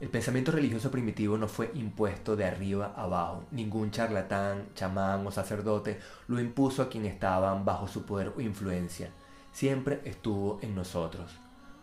El 0.00 0.08
pensamiento 0.08 0.50
religioso 0.50 0.90
primitivo 0.90 1.36
no 1.36 1.46
fue 1.46 1.70
impuesto 1.74 2.36
de 2.36 2.46
arriba 2.46 2.94
abajo. 2.96 3.44
Ningún 3.50 3.90
charlatán, 3.90 4.68
chamán 4.74 5.26
o 5.26 5.30
sacerdote 5.30 5.98
lo 6.28 6.40
impuso 6.40 6.80
a 6.80 6.88
quien 6.88 7.04
estaban 7.04 7.66
bajo 7.66 7.86
su 7.86 8.06
poder 8.06 8.32
o 8.34 8.40
influencia. 8.40 9.10
Siempre 9.52 10.00
estuvo 10.04 10.58
en 10.62 10.74
nosotros. 10.74 11.38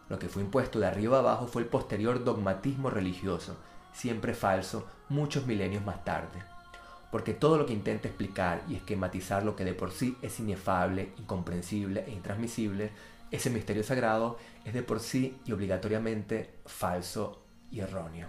Lo 0.10 0.20
que 0.20 0.30
fue 0.30 0.44
impuesto 0.44 0.80
de 0.80 0.88
arriba 0.88 1.20
abajo 1.20 1.48
fue 1.48 1.63
el 1.63 1.68
posterior 1.68 2.24
dogmatismo 2.24 2.89
religioso, 2.89 3.58
siempre 3.94 4.34
falso, 4.34 4.88
muchos 5.10 5.48
milenios 5.48 5.84
más 5.84 6.04
tarde. 6.04 6.44
Porque 7.12 7.34
todo 7.34 7.58
lo 7.58 7.65
que 7.65 7.74
intenta 7.74 8.08
explicar 8.08 8.63
y 8.68 8.76
esquematizar 8.76 9.44
lo 9.44 9.56
que 9.56 9.65
de 9.65 9.74
por 9.74 9.91
sí 9.91 10.18
es 10.22 10.39
inefable, 10.39 11.13
incomprensible 11.18 12.04
e 12.06 12.12
intransmisible, 12.12 12.91
ese 13.32 13.50
misterio 13.50 13.84
sagrado 13.84 14.38
es 14.63 14.74
de 14.74 14.84
por 14.84 15.00
sí 15.00 15.39
y 15.46 15.52
obligatoriamente 15.52 16.56
falso 16.65 17.44
y 17.72 17.80
erróneo. 17.80 18.28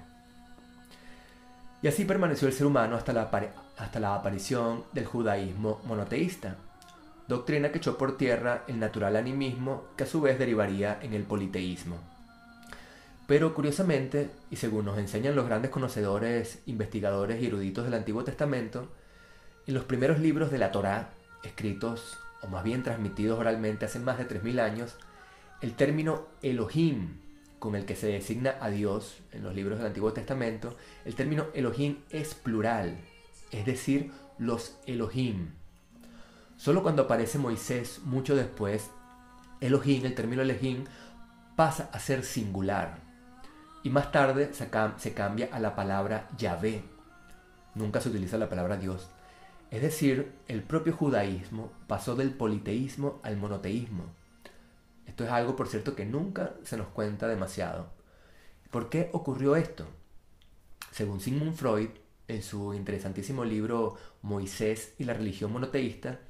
Y 1.83 1.89
así 1.89 2.05
permaneció 2.05 2.49
el 2.49 2.55
ser 2.55 2.67
humano 2.67 2.97
hasta 2.97 3.13
la, 3.13 3.31
hasta 3.77 4.01
la 4.01 4.15
aparición 4.15 4.85
del 4.93 5.05
judaísmo 5.05 5.81
monoteísta, 5.85 6.57
doctrina 7.29 7.73
que 7.73 7.79
echó 7.79 7.99
por 7.99 8.17
tierra 8.17 8.65
el 8.69 8.79
natural 8.79 9.17
animismo 9.17 9.85
que 9.97 10.05
a 10.05 10.07
su 10.07 10.21
vez 10.21 10.39
derivaría 10.39 10.99
en 11.03 11.15
el 11.15 11.25
politeísmo. 11.25 11.99
Pero 13.27 13.55
curiosamente, 13.55 14.31
y 14.51 14.57
según 14.57 14.85
nos 14.85 14.99
enseñan 14.99 15.35
los 15.35 15.47
grandes 15.47 15.71
conocedores, 15.71 16.63
investigadores 16.67 17.43
y 17.43 17.47
eruditos 17.47 17.85
del 17.85 17.95
Antiguo 17.95 18.23
Testamento, 18.23 18.89
en 19.67 19.75
los 19.75 19.85
primeros 19.85 20.21
libros 20.21 20.53
de 20.53 20.59
la 20.59 20.71
Torá, 20.71 21.11
escritos 21.43 22.19
o 22.43 22.47
más 22.47 22.63
bien 22.63 22.85
transmitidos 22.85 23.39
oralmente 23.39 23.85
hace 23.85 23.99
más 23.99 24.19
de 24.19 24.29
3.000 24.29 24.61
años, 24.61 24.97
el 25.61 25.75
término 25.75 26.27
Elohim, 26.43 27.19
con 27.59 27.75
el 27.75 27.85
que 27.85 27.97
se 27.97 28.07
designa 28.07 28.57
a 28.61 28.71
Dios 28.71 29.19
en 29.33 29.43
los 29.43 29.55
libros 29.55 29.79
del 29.79 29.89
Antiguo 29.89 30.13
Testamento, 30.13 30.77
el 31.05 31.17
término 31.17 31.47
Elohim 31.55 31.99
es 32.11 32.35
plural, 32.35 32.99
es 33.51 33.67
decir, 33.67 34.13
los 34.39 34.79
Elohim. 34.87 35.51
Solo 36.57 36.83
cuando 36.83 37.03
aparece 37.03 37.39
Moisés 37.39 38.01
mucho 38.05 38.35
después, 38.35 38.91
Elohim, 39.61 40.07
el 40.07 40.15
término 40.15 40.43
Elohim, 40.43 40.85
pasa 41.55 41.91
a 41.93 41.99
ser 41.99 42.25
singular. 42.25 42.99
Y 43.83 43.91
más 43.91 44.11
tarde 44.11 44.53
se, 44.53 45.15
cambia 45.15 45.49
a 45.53 45.61
la 45.61 45.77
palabra 45.77 46.29
Yahvé. 46.37 46.83
Nunca 47.75 48.01
se 48.01 48.09
utiliza 48.09 48.39
la 48.39 48.49
palabra 48.49 48.77
Dios. 48.77 49.09
Es 49.71 49.83
decir, 49.83 50.33
el 50.49 50.63
propio 50.63 50.95
judaísmo 50.95 51.73
pasó 51.87 52.17
del 52.17 52.31
politeísmo 52.33 53.21
al 53.23 53.37
monoteísmo. 53.37 54.05
Esto 55.07 55.25
es 55.25 55.31
algo, 55.31 55.57
por 55.57 55.69
cierto, 55.69 55.95
que 55.95 56.05
nunca 56.05 56.55
se 56.65 56.77
nos 56.77 56.89
cuenta 56.89 57.29
demasiado. 57.29 57.89
¿Por 58.71 58.89
qué 58.89 59.11
ocurrió 59.13 59.57
esto? 59.57 59.87
Según 60.91 61.21
Sigmund 61.21 61.55
Freud, 61.55 61.91
en 62.29 62.43
su 62.43 62.75
interesantísimo 62.75 63.45
libro 63.45 63.97
Moisés 64.23 64.95
y 64.99 65.05
la 65.05 65.15
religión 65.15 65.53
monoteísta, 65.53 66.21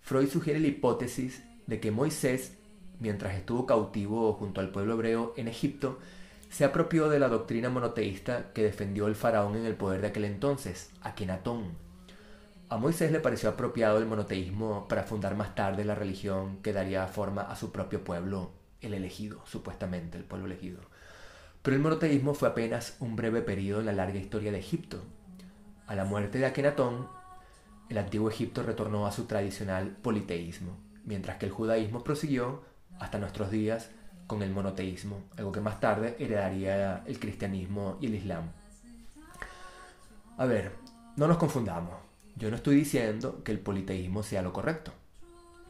Freud 0.00 0.28
sugiere 0.28 0.60
la 0.60 0.68
hipótesis 0.68 1.42
de 1.66 1.80
que 1.80 1.90
Moisés, 1.90 2.54
mientras 3.00 3.34
estuvo 3.34 3.66
cautivo 3.66 4.32
junto 4.34 4.60
al 4.60 4.70
pueblo 4.70 4.94
hebreo 4.94 5.34
en 5.36 5.48
Egipto, 5.48 5.98
se 6.50 6.64
apropió 6.64 7.08
de 7.08 7.18
la 7.18 7.28
doctrina 7.28 7.68
monoteísta 7.68 8.52
que 8.54 8.62
defendió 8.62 9.06
el 9.06 9.14
faraón 9.14 9.56
en 9.56 9.66
el 9.66 9.74
poder 9.74 10.00
de 10.00 10.08
aquel 10.08 10.24
entonces, 10.24 10.90
Akenatón. 11.02 11.72
A 12.70 12.76
Moisés 12.76 13.12
le 13.12 13.20
pareció 13.20 13.50
apropiado 13.50 13.98
el 13.98 14.06
monoteísmo 14.06 14.88
para 14.88 15.04
fundar 15.04 15.34
más 15.36 15.54
tarde 15.54 15.84
la 15.84 15.94
religión 15.94 16.58
que 16.62 16.72
daría 16.72 17.06
forma 17.06 17.42
a 17.42 17.56
su 17.56 17.72
propio 17.72 18.04
pueblo, 18.04 18.50
el 18.80 18.94
elegido, 18.94 19.42
supuestamente 19.46 20.18
el 20.18 20.24
pueblo 20.24 20.46
elegido. 20.46 20.80
Pero 21.62 21.76
el 21.76 21.82
monoteísmo 21.82 22.34
fue 22.34 22.48
apenas 22.48 22.96
un 23.00 23.16
breve 23.16 23.42
periodo 23.42 23.80
en 23.80 23.86
la 23.86 23.92
larga 23.92 24.18
historia 24.18 24.52
de 24.52 24.58
Egipto. 24.58 25.02
A 25.88 25.94
la 25.94 26.04
muerte 26.04 26.38
de 26.38 26.44
Akenatón, 26.44 27.08
el 27.88 27.96
antiguo 27.96 28.28
Egipto 28.28 28.62
retornó 28.62 29.06
a 29.06 29.12
su 29.12 29.24
tradicional 29.24 29.96
politeísmo, 30.02 30.76
mientras 31.06 31.38
que 31.38 31.46
el 31.46 31.52
judaísmo 31.52 32.04
prosiguió 32.04 32.62
hasta 33.00 33.18
nuestros 33.18 33.50
días 33.50 33.88
con 34.26 34.42
el 34.42 34.50
monoteísmo, 34.50 35.22
algo 35.38 35.50
que 35.50 35.62
más 35.62 35.80
tarde 35.80 36.14
heredaría 36.18 37.02
el 37.06 37.18
cristianismo 37.18 37.96
y 38.02 38.06
el 38.08 38.16
islam. 38.16 38.50
A 40.36 40.44
ver, 40.44 40.72
no 41.16 41.26
nos 41.26 41.38
confundamos. 41.38 41.94
Yo 42.36 42.50
no 42.50 42.56
estoy 42.56 42.76
diciendo 42.76 43.42
que 43.42 43.52
el 43.52 43.58
politeísmo 43.58 44.22
sea 44.22 44.42
lo 44.42 44.52
correcto. 44.52 44.92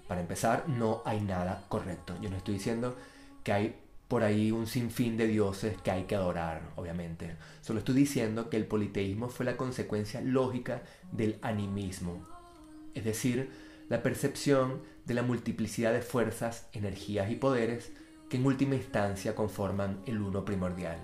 Para 0.08 0.20
empezar, 0.20 0.68
no 0.68 1.00
hay 1.04 1.20
nada 1.20 1.64
correcto. 1.68 2.16
Yo 2.20 2.28
no 2.28 2.38
estoy 2.38 2.54
diciendo 2.54 2.96
que 3.44 3.52
hay 3.52 3.80
por 4.08 4.22
ahí 4.22 4.50
un 4.50 4.66
sinfín 4.66 5.18
de 5.18 5.26
dioses 5.26 5.76
que 5.82 5.90
hay 5.90 6.04
que 6.04 6.16
adorar, 6.16 6.72
obviamente. 6.76 7.36
Solo 7.60 7.80
estoy 7.80 7.94
diciendo 7.94 8.48
que 8.48 8.56
el 8.56 8.66
politeísmo 8.66 9.28
fue 9.28 9.44
la 9.44 9.58
consecuencia 9.58 10.22
lógica 10.22 10.82
del 11.12 11.38
animismo. 11.42 12.26
Es 12.94 13.04
decir, 13.04 13.50
la 13.90 14.02
percepción 14.02 14.82
de 15.04 15.14
la 15.14 15.22
multiplicidad 15.22 15.92
de 15.92 16.00
fuerzas, 16.00 16.68
energías 16.72 17.30
y 17.30 17.36
poderes 17.36 17.92
que 18.30 18.38
en 18.38 18.46
última 18.46 18.74
instancia 18.74 19.34
conforman 19.34 20.00
el 20.06 20.20
uno 20.20 20.44
primordial. 20.44 20.98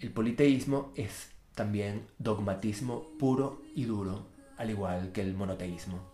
El 0.00 0.12
politeísmo 0.12 0.92
es 0.96 1.30
también 1.54 2.06
dogmatismo 2.18 3.08
puro 3.18 3.62
y 3.74 3.84
duro, 3.84 4.26
al 4.58 4.68
igual 4.68 5.12
que 5.12 5.22
el 5.22 5.34
monoteísmo, 5.34 6.12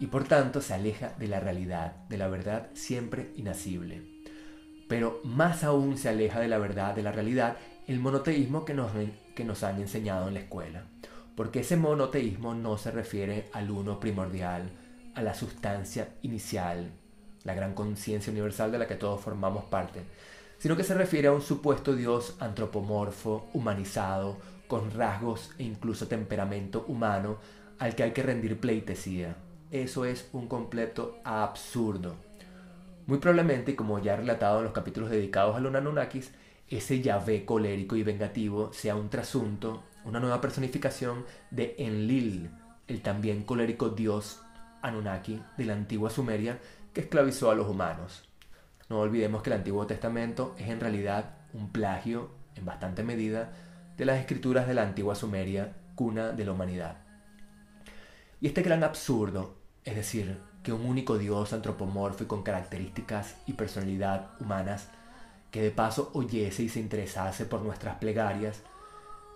y 0.00 0.08
por 0.08 0.24
tanto 0.24 0.60
se 0.60 0.74
aleja 0.74 1.14
de 1.18 1.28
la 1.28 1.40
realidad, 1.40 1.96
de 2.08 2.18
la 2.18 2.28
verdad 2.28 2.70
siempre 2.74 3.32
inacible. 3.36 4.15
Pero 4.88 5.20
más 5.24 5.64
aún 5.64 5.98
se 5.98 6.08
aleja 6.08 6.40
de 6.40 6.48
la 6.48 6.58
verdad, 6.58 6.94
de 6.94 7.02
la 7.02 7.12
realidad, 7.12 7.56
el 7.86 8.00
monoteísmo 8.00 8.64
que 8.64 8.74
nos, 8.74 8.92
que 9.34 9.44
nos 9.44 9.62
han 9.62 9.80
enseñado 9.80 10.28
en 10.28 10.34
la 10.34 10.40
escuela, 10.40 10.84
porque 11.34 11.60
ese 11.60 11.76
monoteísmo 11.76 12.54
no 12.54 12.78
se 12.78 12.90
refiere 12.90 13.48
al 13.52 13.70
uno 13.70 14.00
primordial, 14.00 14.70
a 15.14 15.22
la 15.22 15.34
sustancia 15.34 16.08
inicial, 16.22 16.90
la 17.44 17.54
gran 17.54 17.74
conciencia 17.74 18.32
universal 18.32 18.72
de 18.72 18.78
la 18.78 18.86
que 18.86 18.96
todos 18.96 19.20
formamos 19.20 19.64
parte, 19.64 20.02
sino 20.58 20.76
que 20.76 20.84
se 20.84 20.94
refiere 20.94 21.28
a 21.28 21.32
un 21.32 21.42
supuesto 21.42 21.94
Dios 21.94 22.36
antropomorfo, 22.40 23.48
humanizado, 23.52 24.38
con 24.66 24.90
rasgos 24.90 25.52
e 25.58 25.62
incluso 25.62 26.08
temperamento 26.08 26.84
humano 26.88 27.38
al 27.78 27.94
que 27.94 28.02
hay 28.02 28.12
que 28.12 28.22
rendir 28.22 28.58
pleitesía. 28.58 29.36
Eso 29.70 30.04
es 30.04 30.28
un 30.32 30.48
completo 30.48 31.18
absurdo. 31.24 32.25
Muy 33.06 33.18
probablemente, 33.18 33.76
como 33.76 34.00
ya 34.00 34.14
he 34.14 34.16
relatado 34.16 34.58
en 34.58 34.64
los 34.64 34.72
capítulos 34.72 35.10
dedicados 35.10 35.54
a 35.54 35.60
los 35.60 35.72
Anunnakis, 35.72 36.32
ese 36.68 37.00
Yahvé 37.00 37.44
colérico 37.44 37.94
y 37.94 38.02
vengativo 38.02 38.72
sea 38.72 38.96
un 38.96 39.08
trasunto, 39.08 39.84
una 40.04 40.18
nueva 40.18 40.40
personificación 40.40 41.24
de 41.52 41.76
Enlil, 41.78 42.50
el 42.88 43.02
también 43.02 43.44
colérico 43.44 43.90
dios 43.90 44.40
Anunnaki 44.82 45.40
de 45.56 45.64
la 45.64 45.74
antigua 45.74 46.10
Sumeria 46.10 46.58
que 46.92 47.02
esclavizó 47.02 47.50
a 47.50 47.54
los 47.54 47.68
humanos. 47.68 48.28
No 48.88 48.98
olvidemos 48.98 49.42
que 49.42 49.50
el 49.50 49.56
Antiguo 49.56 49.86
Testamento 49.86 50.56
es 50.58 50.68
en 50.68 50.80
realidad 50.80 51.36
un 51.52 51.70
plagio, 51.70 52.30
en 52.56 52.64
bastante 52.64 53.04
medida, 53.04 53.52
de 53.96 54.04
las 54.04 54.18
escrituras 54.18 54.66
de 54.66 54.74
la 54.74 54.82
antigua 54.82 55.14
Sumeria, 55.14 55.76
cuna 55.94 56.32
de 56.32 56.44
la 56.44 56.52
humanidad. 56.52 56.98
Y 58.40 58.48
este 58.48 58.62
gran 58.62 58.82
absurdo, 58.82 59.56
es 59.84 59.94
decir, 59.94 60.38
que 60.66 60.72
un 60.72 60.84
único 60.84 61.16
Dios 61.16 61.52
antropomorfo 61.52 62.24
y 62.24 62.26
con 62.26 62.42
características 62.42 63.36
y 63.46 63.52
personalidad 63.52 64.32
humanas, 64.40 64.88
que 65.52 65.62
de 65.62 65.70
paso 65.70 66.10
oyese 66.12 66.64
y 66.64 66.68
se 66.68 66.80
interesase 66.80 67.44
por 67.44 67.62
nuestras 67.62 67.98
plegarias, 67.98 68.62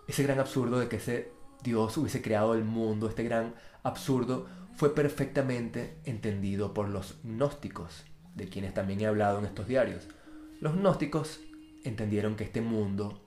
ese 0.09 0.25
gran 0.25 0.41
absurdo 0.41 0.81
de 0.81 0.89
que 0.89 0.97
ese 0.97 1.31
Dios 1.63 1.97
hubiese 1.99 2.21
creado 2.21 2.55
el 2.55 2.65
mundo, 2.65 3.09
este 3.09 3.23
gran 3.23 3.55
absurdo 3.85 4.49
fue 4.75 4.93
perfectamente 4.93 5.99
entendido 6.05 6.75
por 6.75 6.89
los 6.89 7.21
gnósticos, 7.23 8.03
de 8.35 8.49
quienes 8.49 8.75
también 8.75 9.01
he 9.01 9.07
hablado 9.07 9.39
en 9.39 9.45
estos 9.45 9.69
diarios. 9.69 10.09
Los 10.61 10.75
gnósticos 10.75 11.39
entendieron 11.85 12.35
que 12.35 12.43
este 12.43 12.61
mundo, 12.61 13.21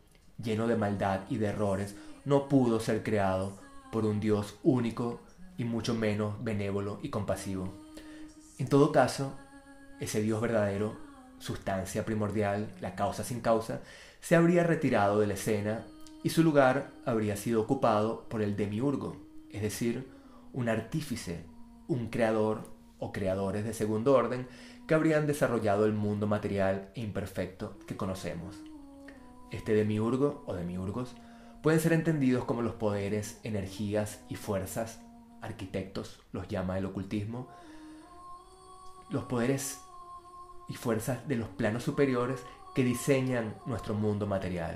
lleno 0.43 0.67
de 0.67 0.75
maldad 0.75 1.21
y 1.29 1.37
de 1.37 1.45
errores, 1.45 1.95
no 2.25 2.49
pudo 2.49 2.81
ser 2.81 3.01
creado 3.01 3.57
por 3.93 4.03
un 4.03 4.19
Dios 4.19 4.59
único 4.61 5.21
y 5.57 5.63
mucho 5.63 5.93
menos 5.93 6.43
benévolo 6.43 6.99
y 7.01 7.07
compasivo. 7.07 7.82
En 8.63 8.69
todo 8.69 8.93
caso, 8.93 9.33
ese 9.99 10.21
Dios 10.21 10.39
verdadero, 10.39 10.95
sustancia 11.37 12.05
primordial, 12.05 12.73
la 12.79 12.95
causa 12.95 13.25
sin 13.25 13.41
causa, 13.41 13.81
se 14.21 14.37
habría 14.37 14.63
retirado 14.63 15.19
de 15.19 15.27
la 15.27 15.33
escena 15.33 15.85
y 16.23 16.29
su 16.29 16.43
lugar 16.43 16.89
habría 17.05 17.35
sido 17.35 17.61
ocupado 17.61 18.23
por 18.29 18.41
el 18.41 18.55
demiurgo, 18.55 19.17
es 19.49 19.61
decir, 19.61 20.09
un 20.53 20.69
artífice, 20.69 21.43
un 21.89 22.07
creador 22.07 22.73
o 22.99 23.11
creadores 23.11 23.65
de 23.65 23.73
segundo 23.73 24.13
orden 24.13 24.47
que 24.87 24.93
habrían 24.93 25.27
desarrollado 25.27 25.85
el 25.85 25.91
mundo 25.91 26.25
material 26.25 26.89
e 26.95 27.01
imperfecto 27.01 27.77
que 27.85 27.97
conocemos. 27.97 28.55
Este 29.51 29.73
demiurgo 29.73 30.41
o 30.47 30.53
demiurgos 30.53 31.17
pueden 31.61 31.81
ser 31.81 31.91
entendidos 31.91 32.45
como 32.45 32.61
los 32.61 32.75
poderes, 32.75 33.41
energías 33.43 34.21
y 34.29 34.35
fuerzas, 34.35 35.01
arquitectos 35.41 36.21
los 36.31 36.47
llama 36.47 36.77
el 36.77 36.85
ocultismo, 36.85 37.49
los 39.13 39.25
poderes 39.25 39.79
y 40.67 40.73
fuerzas 40.73 41.27
de 41.27 41.35
los 41.35 41.47
planos 41.47 41.83
superiores 41.83 42.43
que 42.73 42.83
diseñan 42.83 43.55
nuestro 43.65 43.93
mundo 43.93 44.25
material. 44.25 44.75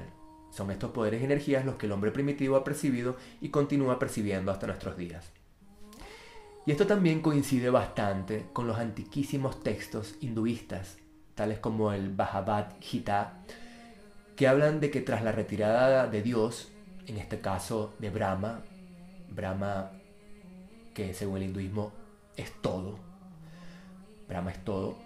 Son 0.52 0.70
estos 0.70 0.92
poderes 0.92 1.22
y 1.22 1.26
energías 1.26 1.66
los 1.66 1.76
que 1.76 1.88
el 1.88 1.92
hombre 1.92 2.12
primitivo 2.12 2.56
ha 2.56 2.64
percibido 2.64 3.18
y 3.42 3.50
continúa 3.50 4.00
percibiendo 4.00 4.52
hasta 4.52 4.68
nuestros 4.68 4.96
días. 4.96 5.32
Y 6.68 6.72
esto 6.72 6.86
también 6.86 7.22
coincide 7.22 7.70
bastante 7.70 8.46
con 8.54 8.68
los 8.68 8.78
antiquísimos 8.78 9.64
textos 9.64 10.16
hinduistas, 10.22 10.98
tales 11.34 11.60
como 11.60 11.92
el 11.92 12.14
Bhagavad 12.14 12.74
Gita, 12.80 13.44
que 14.36 14.48
hablan 14.48 14.80
de 14.80 14.92
que 14.92 15.02
tras 15.02 15.24
la 15.24 15.32
retirada 15.32 16.08
de 16.08 16.22
Dios, 16.22 16.72
en 17.08 17.18
este 17.18 17.40
caso 17.40 17.96
de 17.98 18.12
Brahma, 18.12 18.62
Brahma 19.30 19.92
que 20.94 21.14
según 21.14 21.38
el 21.38 21.44
hinduismo 21.44 21.94
es 22.36 22.52
todo, 22.62 23.07
Brahma 24.28 24.52
es 24.52 24.64
todo, 24.64 24.98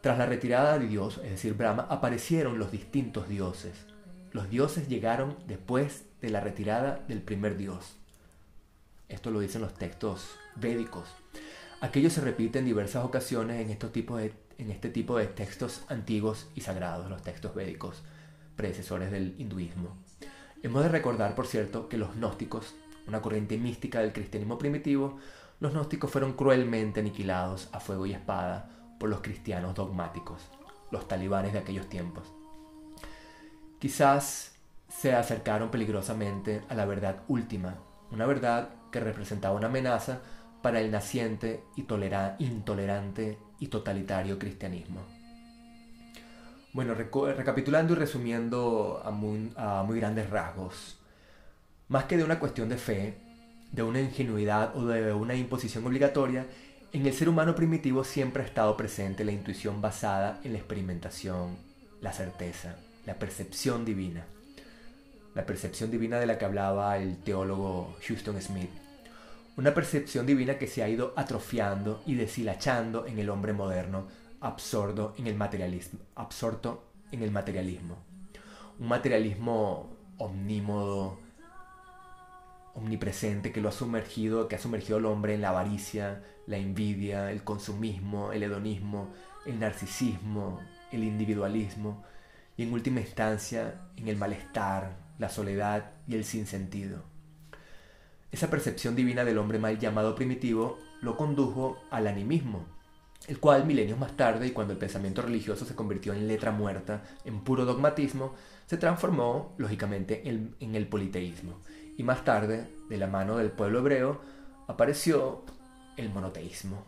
tras 0.00 0.16
la 0.16 0.26
retirada 0.26 0.78
de 0.78 0.86
Dios, 0.86 1.20
es 1.24 1.30
decir, 1.30 1.54
Brahma, 1.54 1.86
aparecieron 1.90 2.58
los 2.58 2.72
distintos 2.72 3.28
dioses. 3.28 3.86
Los 4.32 4.48
dioses 4.48 4.88
llegaron 4.88 5.36
después 5.46 6.04
de 6.22 6.30
la 6.30 6.40
retirada 6.40 7.04
del 7.08 7.20
primer 7.20 7.56
dios. 7.56 7.96
Esto 9.08 9.30
lo 9.30 9.40
dicen 9.40 9.60
los 9.60 9.74
textos 9.74 10.30
védicos. 10.56 11.08
Aquello 11.80 12.10
se 12.10 12.20
repite 12.20 12.60
en 12.60 12.64
diversas 12.64 13.04
ocasiones 13.04 13.60
en, 13.60 13.70
estos 13.70 13.92
tipos 13.92 14.22
en 14.22 14.70
este 14.70 14.88
tipo 14.88 15.18
de 15.18 15.26
textos 15.26 15.82
antiguos 15.88 16.48
y 16.54 16.60
sagrados, 16.60 17.10
los 17.10 17.22
textos 17.22 17.54
védicos, 17.54 18.02
predecesores 18.56 19.10
del 19.10 19.34
hinduismo. 19.38 19.96
Hemos 20.62 20.82
de 20.82 20.90
recordar, 20.90 21.34
por 21.34 21.46
cierto, 21.46 21.88
que 21.88 21.96
los 21.96 22.14
gnósticos, 22.16 22.74
una 23.06 23.22
corriente 23.22 23.56
mística 23.56 24.00
del 24.00 24.12
cristianismo 24.12 24.58
primitivo, 24.58 25.18
los 25.60 25.72
gnósticos 25.72 26.10
fueron 26.10 26.32
cruelmente 26.32 27.00
aniquilados 27.00 27.68
a 27.72 27.80
fuego 27.80 28.06
y 28.06 28.12
espada 28.12 28.70
por 28.98 29.10
los 29.10 29.20
cristianos 29.20 29.74
dogmáticos, 29.74 30.42
los 30.90 31.06
talibanes 31.06 31.52
de 31.52 31.58
aquellos 31.58 31.88
tiempos. 31.88 32.32
Quizás 33.78 34.52
se 34.88 35.14
acercaron 35.14 35.70
peligrosamente 35.70 36.62
a 36.68 36.74
la 36.74 36.86
verdad 36.86 37.22
última, 37.28 37.76
una 38.10 38.26
verdad 38.26 38.70
que 38.90 39.00
representaba 39.00 39.54
una 39.54 39.68
amenaza 39.68 40.20
para 40.62 40.80
el 40.80 40.90
naciente 40.90 41.62
y 41.76 41.82
intolerante 42.38 43.38
y 43.58 43.68
totalitario 43.68 44.38
cristianismo. 44.38 45.00
Bueno, 46.72 46.94
recapitulando 46.94 47.94
y 47.94 47.96
resumiendo 47.96 49.02
a 49.04 49.10
muy, 49.10 49.52
a 49.56 49.82
muy 49.82 49.98
grandes 49.98 50.30
rasgos, 50.30 50.98
más 51.88 52.04
que 52.04 52.16
de 52.16 52.24
una 52.24 52.38
cuestión 52.38 52.68
de 52.68 52.76
fe, 52.76 53.29
de 53.72 53.82
una 53.82 54.00
ingenuidad 54.00 54.76
o 54.76 54.86
de 54.86 55.12
una 55.12 55.34
imposición 55.34 55.86
obligatoria, 55.86 56.46
en 56.92 57.06
el 57.06 57.14
ser 57.14 57.28
humano 57.28 57.54
primitivo 57.54 58.02
siempre 58.02 58.42
ha 58.42 58.46
estado 58.46 58.76
presente 58.76 59.24
la 59.24 59.32
intuición 59.32 59.80
basada 59.80 60.40
en 60.42 60.52
la 60.52 60.58
experimentación, 60.58 61.56
la 62.00 62.12
certeza, 62.12 62.76
la 63.06 63.14
percepción 63.14 63.84
divina. 63.84 64.24
La 65.34 65.46
percepción 65.46 65.90
divina 65.90 66.18
de 66.18 66.26
la 66.26 66.36
que 66.36 66.44
hablaba 66.44 66.98
el 66.98 67.18
teólogo 67.18 67.96
Houston 68.06 68.40
Smith. 68.42 68.70
Una 69.56 69.72
percepción 69.72 70.26
divina 70.26 70.58
que 70.58 70.66
se 70.66 70.82
ha 70.82 70.88
ido 70.88 71.12
atrofiando 71.16 72.02
y 72.06 72.16
deshilachando 72.16 73.06
en 73.06 73.20
el 73.20 73.30
hombre 73.30 73.52
moderno 73.52 74.08
absorto 74.40 75.14
en 75.18 75.26
el 75.26 75.36
materialismo, 75.36 76.00
absorto 76.16 76.84
en 77.12 77.22
el 77.22 77.30
materialismo. 77.30 77.98
Un 78.78 78.88
materialismo 78.88 79.90
omnímodo, 80.18 81.18
omnipresente 82.74 83.52
que 83.52 83.60
lo 83.60 83.68
ha 83.68 83.72
sumergido, 83.72 84.48
que 84.48 84.56
ha 84.56 84.58
sumergido 84.58 84.98
al 84.98 85.06
hombre 85.06 85.34
en 85.34 85.40
la 85.40 85.50
avaricia, 85.50 86.22
la 86.46 86.56
envidia, 86.56 87.30
el 87.30 87.42
consumismo, 87.44 88.32
el 88.32 88.42
hedonismo, 88.42 89.12
el 89.46 89.58
narcisismo, 89.58 90.60
el 90.92 91.04
individualismo 91.04 92.04
y 92.56 92.62
en 92.64 92.72
última 92.72 93.00
instancia 93.00 93.80
en 93.96 94.08
el 94.08 94.16
malestar, 94.16 94.96
la 95.18 95.28
soledad 95.28 95.92
y 96.06 96.14
el 96.14 96.24
sinsentido. 96.24 97.04
Esa 98.32 98.48
percepción 98.48 98.94
divina 98.94 99.24
del 99.24 99.38
hombre 99.38 99.58
mal 99.58 99.78
llamado 99.78 100.14
primitivo 100.14 100.78
lo 101.02 101.16
condujo 101.16 101.78
al 101.90 102.06
animismo, 102.06 102.64
el 103.26 103.38
cual 103.38 103.66
milenios 103.66 103.98
más 103.98 104.16
tarde 104.16 104.46
y 104.46 104.50
cuando 104.50 104.72
el 104.72 104.78
pensamiento 104.78 105.22
religioso 105.22 105.64
se 105.64 105.74
convirtió 105.74 106.12
en 106.12 106.28
letra 106.28 106.52
muerta, 106.52 107.02
en 107.24 107.40
puro 107.40 107.64
dogmatismo, 107.64 108.34
se 108.66 108.76
transformó, 108.76 109.54
lógicamente, 109.58 110.28
en, 110.28 110.54
en, 110.60 110.74
el 110.74 110.86
politeísmo. 110.86 111.58
Y 111.96 112.02
más 112.02 112.24
tarde, 112.24 112.68
de 112.88 112.96
la 112.96 113.06
mano 113.06 113.36
del 113.36 113.50
pueblo 113.50 113.80
hebreo, 113.80 114.20
apareció 114.66 115.44
el 115.96 116.10
monoteísmo. 116.10 116.84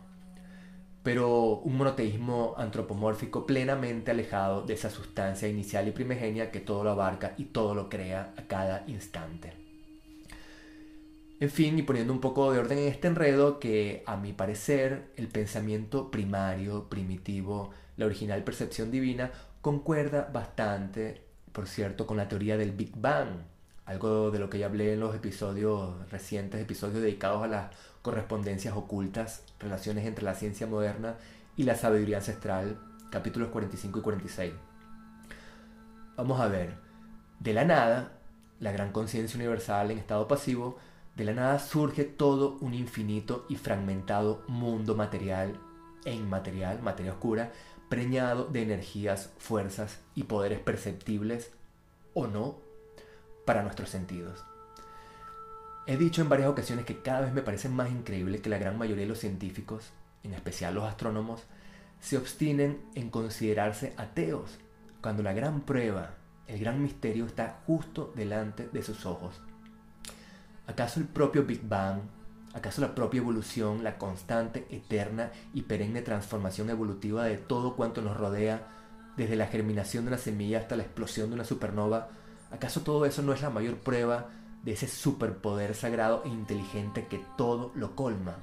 Pero 1.03 1.57
un 1.57 1.77
monoteísmo 1.77 2.55
antropomórfico 2.57 3.45
plenamente 3.45 4.11
alejado 4.11 4.61
de 4.61 4.73
esa 4.73 4.89
sustancia 4.89 5.47
inicial 5.47 5.87
y 5.87 5.91
primigenia 5.91 6.49
que 6.49 6.61
todo 6.61 6.83
lo 6.83 6.91
abarca 6.91 7.33
y 7.37 7.45
todo 7.45 7.75
lo 7.75 7.89
crea 7.89 8.33
a 8.37 8.43
cada 8.43 8.83
instante. 8.87 9.53
En 11.39 11.49
fin, 11.49 11.77
y 11.77 11.81
poniendo 11.81 12.13
un 12.13 12.21
poco 12.21 12.53
de 12.53 12.59
orden 12.59 12.77
en 12.77 12.87
este 12.87 13.09
enredo, 13.09 13.59
que 13.59 14.01
a 14.05 14.15
mi 14.15 14.31
parecer 14.31 15.11
el 15.17 15.27
pensamiento 15.27 16.09
primario, 16.09 16.87
primitivo, 16.87 17.71
la 17.97 18.05
original 18.05 18.45
percepción 18.45 18.91
divina, 18.91 19.31
concuerda 19.59 20.29
bastante, 20.31 21.21
por 21.51 21.67
cierto, 21.67 22.07
con 22.07 22.15
la 22.15 22.29
teoría 22.29 22.55
del 22.55 22.71
Big 22.71 22.93
Bang, 22.95 23.41
algo 23.85 24.31
de 24.31 24.39
lo 24.39 24.49
que 24.49 24.59
ya 24.59 24.67
hablé 24.67 24.93
en 24.93 24.99
los 24.99 25.15
episodios 25.15 26.09
recientes, 26.09 26.61
episodios 26.61 27.01
dedicados 27.01 27.43
a 27.43 27.47
las 27.47 27.71
correspondencias 28.01 28.75
ocultas, 28.75 29.43
relaciones 29.59 30.05
entre 30.05 30.23
la 30.23 30.35
ciencia 30.35 30.67
moderna 30.67 31.15
y 31.57 31.63
la 31.63 31.75
sabiduría 31.75 32.17
ancestral, 32.17 32.77
capítulos 33.11 33.49
45 33.49 33.99
y 33.99 34.01
46. 34.01 34.53
Vamos 36.15 36.39
a 36.39 36.47
ver, 36.47 36.75
de 37.39 37.53
la 37.53 37.65
nada, 37.65 38.13
la 38.59 38.71
gran 38.71 38.91
conciencia 38.91 39.37
universal 39.37 39.91
en 39.91 39.97
estado 39.97 40.27
pasivo, 40.27 40.77
de 41.15 41.25
la 41.25 41.33
nada 41.33 41.59
surge 41.59 42.05
todo 42.05 42.57
un 42.61 42.73
infinito 42.73 43.45
y 43.49 43.55
fragmentado 43.55 44.43
mundo 44.47 44.95
material 44.95 45.59
e 46.05 46.13
inmaterial, 46.13 46.81
materia 46.81 47.11
oscura, 47.11 47.51
preñado 47.89 48.45
de 48.45 48.63
energías, 48.63 49.31
fuerzas 49.37 49.99
y 50.15 50.23
poderes 50.23 50.59
perceptibles 50.59 51.51
o 52.13 52.27
no 52.27 52.62
para 53.45 53.63
nuestros 53.63 53.89
sentidos. 53.89 54.43
He 55.85 55.97
dicho 55.97 56.21
en 56.21 56.29
varias 56.29 56.49
ocasiones 56.49 56.85
que 56.85 57.01
cada 57.01 57.21
vez 57.21 57.33
me 57.33 57.41
parece 57.41 57.67
más 57.67 57.91
increíble 57.91 58.41
que 58.41 58.49
la 58.49 58.57
gran 58.57 58.77
mayoría 58.77 59.03
de 59.03 59.09
los 59.09 59.19
científicos, 59.19 59.91
en 60.23 60.33
especial 60.33 60.75
los 60.75 60.85
astrónomos, 60.85 61.43
se 61.99 62.17
obstinen 62.17 62.81
en 62.95 63.09
considerarse 63.09 63.93
ateos, 63.97 64.59
cuando 65.01 65.23
la 65.23 65.33
gran 65.33 65.61
prueba, 65.61 66.15
el 66.47 66.59
gran 66.59 66.81
misterio 66.81 67.25
está 67.25 67.61
justo 67.65 68.13
delante 68.15 68.69
de 68.71 68.83
sus 68.83 69.05
ojos. 69.05 69.41
¿Acaso 70.67 71.01
el 71.01 71.07
propio 71.07 71.43
Big 71.43 71.67
Bang, 71.67 71.99
acaso 72.53 72.79
la 72.79 72.95
propia 72.95 73.19
evolución, 73.19 73.83
la 73.83 73.97
constante, 73.97 74.65
eterna 74.69 75.31
y 75.53 75.63
perenne 75.63 76.01
transformación 76.01 76.69
evolutiva 76.69 77.25
de 77.25 77.37
todo 77.37 77.75
cuanto 77.75 78.01
nos 78.01 78.15
rodea, 78.15 78.69
desde 79.17 79.35
la 79.35 79.47
germinación 79.47 80.05
de 80.05 80.09
una 80.09 80.17
semilla 80.17 80.59
hasta 80.59 80.75
la 80.75 80.83
explosión 80.83 81.29
de 81.29 81.35
una 81.35 81.45
supernova, 81.45 82.09
acaso 82.53 82.81
todo 82.81 83.05
eso 83.05 83.21
no 83.21 83.33
es 83.33 83.41
la 83.41 83.49
mayor 83.49 83.75
prueba 83.77 84.29
de 84.63 84.73
ese 84.73 84.87
superpoder 84.87 85.75
sagrado 85.75 86.21
e 86.25 86.29
inteligente 86.29 87.07
que 87.07 87.21
todo 87.37 87.71
lo 87.75 87.95
colma? 87.95 88.35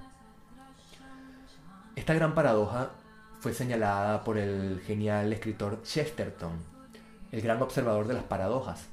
Esta 1.97 2.15
gran 2.15 2.35
paradoja 2.35 2.91
fue 3.41 3.55
señalada 3.55 4.23
por 4.25 4.37
el 4.37 4.81
genial 4.87 5.33
escritor 5.33 5.83
Chesterton, 5.83 6.53
el 7.33 7.41
gran 7.41 7.63
observador 7.63 8.07
de 8.07 8.15
las 8.15 8.25
paradojas, 8.25 8.89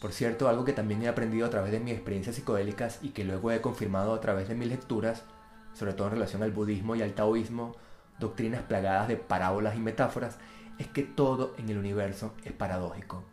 por 0.00 0.12
cierto, 0.12 0.48
algo 0.48 0.64
que 0.64 0.72
también 0.72 1.02
he 1.02 1.08
aprendido 1.08 1.46
a 1.46 1.50
través 1.50 1.72
de 1.72 1.78
mis 1.78 1.92
experiencias 1.92 2.34
psicodélicas 2.34 3.00
y 3.02 3.10
que 3.10 3.22
luego 3.22 3.52
he 3.52 3.60
confirmado 3.60 4.14
a 4.14 4.20
través 4.20 4.48
de 4.48 4.54
mis 4.54 4.68
lecturas, 4.68 5.24
sobre 5.74 5.92
todo 5.92 6.06
en 6.08 6.14
relación 6.14 6.42
al 6.42 6.52
budismo 6.52 6.96
y 6.96 7.02
al 7.02 7.12
taoísmo, 7.12 7.76
doctrinas 8.18 8.62
plagadas 8.62 9.08
de 9.08 9.16
parábolas 9.16 9.76
y 9.76 9.80
metáforas, 9.80 10.38
es 10.78 10.88
que 10.88 11.02
todo 11.02 11.54
en 11.58 11.68
el 11.68 11.76
universo 11.76 12.32
es 12.44 12.52
paradójico. 12.52 13.24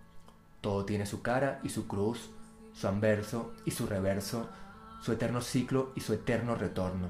Todo 0.68 0.84
tiene 0.84 1.06
su 1.06 1.22
cara 1.22 1.62
y 1.64 1.70
su 1.70 1.88
cruz, 1.88 2.30
su 2.74 2.90
anverso 2.90 3.54
y 3.64 3.72
su 3.72 3.88
reverso, 3.88 4.50
su 5.02 5.14
eterno 5.14 5.40
ciclo 5.40 5.94
y 5.96 6.02
su 6.02 6.12
eterno 6.12 6.56
retorno. 6.56 7.08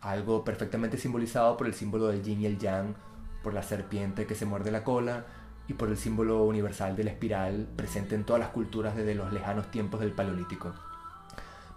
Algo 0.00 0.44
perfectamente 0.44 0.98
simbolizado 0.98 1.56
por 1.56 1.68
el 1.68 1.74
símbolo 1.74 2.08
del 2.08 2.24
yin 2.24 2.40
y 2.40 2.46
el 2.46 2.58
yang, 2.58 2.96
por 3.44 3.54
la 3.54 3.62
serpiente 3.62 4.26
que 4.26 4.34
se 4.34 4.46
muerde 4.46 4.72
la 4.72 4.82
cola, 4.82 5.26
y 5.68 5.74
por 5.74 5.90
el 5.90 5.96
símbolo 5.96 6.42
universal 6.42 6.96
de 6.96 7.04
la 7.04 7.12
espiral 7.12 7.68
presente 7.76 8.16
en 8.16 8.24
todas 8.24 8.40
las 8.40 8.50
culturas 8.50 8.96
desde 8.96 9.14
los 9.14 9.32
lejanos 9.32 9.70
tiempos 9.70 10.00
del 10.00 10.10
Paleolítico. 10.10 10.74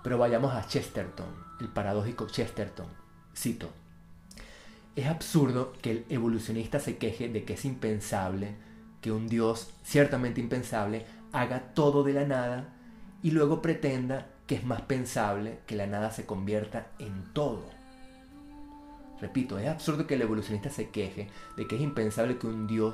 Pero 0.02 0.18
vayamos 0.18 0.56
a 0.56 0.66
Chesterton, 0.66 1.30
el 1.60 1.68
paradójico 1.68 2.26
Chesterton. 2.26 2.88
Cito. 3.38 3.70
Es 4.96 5.06
absurdo 5.06 5.74
que 5.84 5.92
el 5.92 6.06
evolucionista 6.10 6.80
se 6.80 6.98
queje 6.98 7.30
de 7.30 7.44
que 7.44 7.54
es 7.54 7.64
impensable 7.64 8.56
que 9.02 9.12
un 9.12 9.28
Dios, 9.28 9.74
ciertamente 9.84 10.40
impensable, 10.40 11.06
haga 11.32 11.74
todo 11.74 12.04
de 12.04 12.14
la 12.14 12.26
nada 12.26 12.74
y 13.24 13.32
luego 13.32 13.62
pretenda 13.62 14.28
que 14.48 14.56
es 14.56 14.64
más 14.64 14.82
pensable 14.82 15.60
que 15.66 15.76
la 15.76 15.88
nada 15.88 16.12
se 16.12 16.26
convierta 16.26 16.88
en 17.00 17.34
todo. 17.34 17.64
Repito, 19.20 19.60
es 19.60 19.68
absurdo 19.68 20.08
que 20.08 20.16
el 20.16 20.22
evolucionista 20.22 20.70
se 20.70 20.90
queje 20.90 21.28
de 21.56 21.68
que 21.68 21.76
es 21.76 21.82
impensable 21.82 22.38
que 22.38 22.48
un 22.48 22.68
Dios 22.68 22.94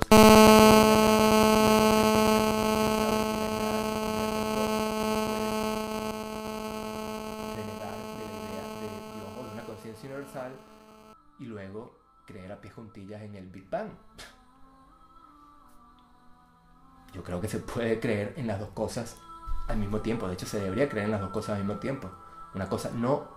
y 11.38 11.44
luego 11.44 11.96
creer 12.26 12.52
a 12.52 12.60
pies 12.60 12.74
juntillas 12.74 13.22
en 13.22 13.34
el 13.34 13.48
Big 13.48 13.68
Bang. 13.70 13.90
Yo 17.14 17.22
creo 17.22 17.40
que 17.40 17.48
se 17.48 17.58
puede 17.58 18.00
creer 18.00 18.34
en 18.36 18.46
las 18.46 18.60
dos 18.60 18.70
cosas 18.70 19.16
al 19.68 19.78
mismo 19.78 20.00
tiempo. 20.00 20.26
De 20.26 20.34
hecho, 20.34 20.46
se 20.46 20.60
debería 20.60 20.88
creer 20.88 21.06
en 21.06 21.12
las 21.12 21.20
dos 21.20 21.30
cosas 21.30 21.56
al 21.56 21.64
mismo 21.64 21.80
tiempo. 21.80 22.10
Una 22.54 22.68
cosa 22.68 22.90
no 22.94 23.28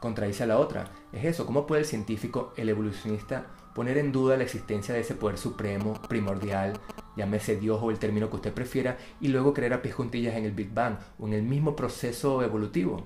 contradice 0.00 0.44
a 0.44 0.46
la 0.46 0.58
otra. 0.58 0.84
Es 1.12 1.24
eso, 1.24 1.46
¿cómo 1.46 1.66
puede 1.66 1.82
el 1.82 1.86
científico, 1.86 2.52
el 2.56 2.68
evolucionista, 2.68 3.46
poner 3.74 3.98
en 3.98 4.12
duda 4.12 4.36
la 4.36 4.44
existencia 4.44 4.94
de 4.94 5.00
ese 5.00 5.14
poder 5.14 5.38
supremo, 5.38 5.94
primordial, 6.08 6.74
llámese 7.16 7.56
Dios 7.56 7.80
o 7.82 7.90
el 7.90 7.98
término 7.98 8.30
que 8.30 8.36
usted 8.36 8.54
prefiera, 8.54 8.98
y 9.20 9.28
luego 9.28 9.52
creer 9.52 9.74
a 9.74 9.82
pies 9.82 9.94
juntillas 9.94 10.36
en 10.36 10.44
el 10.44 10.52
Big 10.52 10.72
Bang 10.72 10.96
o 11.18 11.26
en 11.26 11.34
el 11.34 11.42
mismo 11.42 11.76
proceso 11.76 12.42
evolutivo? 12.42 13.04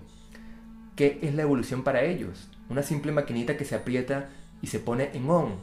¿Qué 0.96 1.18
es 1.22 1.34
la 1.34 1.42
evolución 1.42 1.82
para 1.82 2.02
ellos? 2.02 2.50
Una 2.68 2.82
simple 2.82 3.12
maquinita 3.12 3.56
que 3.56 3.64
se 3.64 3.74
aprieta 3.74 4.28
y 4.60 4.66
se 4.66 4.80
pone 4.80 5.10
en 5.14 5.30
on. 5.30 5.54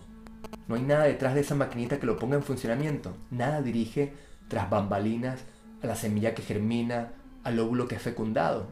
No 0.67 0.75
hay 0.75 0.81
nada 0.81 1.03
detrás 1.03 1.35
de 1.35 1.41
esa 1.41 1.55
maquinita 1.55 1.99
que 1.99 2.05
lo 2.05 2.17
ponga 2.17 2.35
en 2.35 2.43
funcionamiento. 2.43 3.15
Nada 3.29 3.61
dirige 3.61 4.13
tras 4.47 4.69
bambalinas 4.69 5.43
a 5.83 5.87
la 5.87 5.95
semilla 5.95 6.33
que 6.33 6.41
germina, 6.41 7.13
al 7.43 7.59
óvulo 7.59 7.87
que 7.87 7.95
es 7.95 8.01
fecundado. 8.01 8.67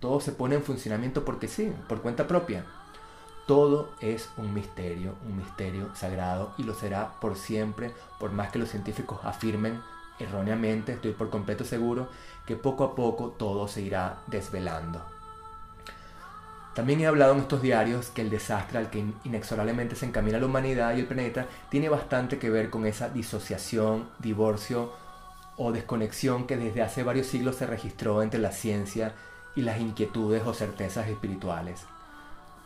Todo 0.00 0.20
se 0.20 0.32
pone 0.32 0.56
en 0.56 0.62
funcionamiento 0.62 1.24
porque 1.24 1.48
sí, 1.48 1.72
por 1.88 2.02
cuenta 2.02 2.26
propia. 2.26 2.64
Todo 3.46 3.90
es 4.00 4.28
un 4.36 4.54
misterio, 4.54 5.16
un 5.26 5.36
misterio 5.36 5.94
sagrado 5.94 6.54
y 6.58 6.62
lo 6.62 6.74
será 6.74 7.20
por 7.20 7.36
siempre, 7.36 7.92
por 8.18 8.32
más 8.32 8.50
que 8.50 8.58
los 8.58 8.68
científicos 8.68 9.20
afirmen 9.24 9.80
erróneamente, 10.18 10.92
estoy 10.92 11.12
por 11.12 11.30
completo 11.30 11.64
seguro, 11.64 12.08
que 12.46 12.56
poco 12.56 12.84
a 12.84 12.94
poco 12.94 13.30
todo 13.30 13.68
se 13.68 13.82
irá 13.82 14.22
desvelando. 14.26 15.04
También 16.74 17.00
he 17.00 17.06
hablado 17.06 17.34
en 17.34 17.40
estos 17.40 17.60
diarios 17.60 18.08
que 18.08 18.22
el 18.22 18.30
desastre 18.30 18.78
al 18.78 18.88
que 18.88 19.04
inexorablemente 19.24 19.94
se 19.94 20.06
encamina 20.06 20.38
la 20.38 20.46
humanidad 20.46 20.96
y 20.96 21.00
el 21.00 21.06
planeta 21.06 21.46
tiene 21.68 21.90
bastante 21.90 22.38
que 22.38 22.48
ver 22.48 22.70
con 22.70 22.86
esa 22.86 23.10
disociación, 23.10 24.08
divorcio 24.20 24.92
o 25.58 25.70
desconexión 25.70 26.46
que 26.46 26.56
desde 26.56 26.80
hace 26.80 27.02
varios 27.02 27.26
siglos 27.26 27.56
se 27.56 27.66
registró 27.66 28.22
entre 28.22 28.40
la 28.40 28.52
ciencia 28.52 29.12
y 29.54 29.62
las 29.62 29.80
inquietudes 29.80 30.42
o 30.46 30.54
certezas 30.54 31.08
espirituales. 31.08 31.84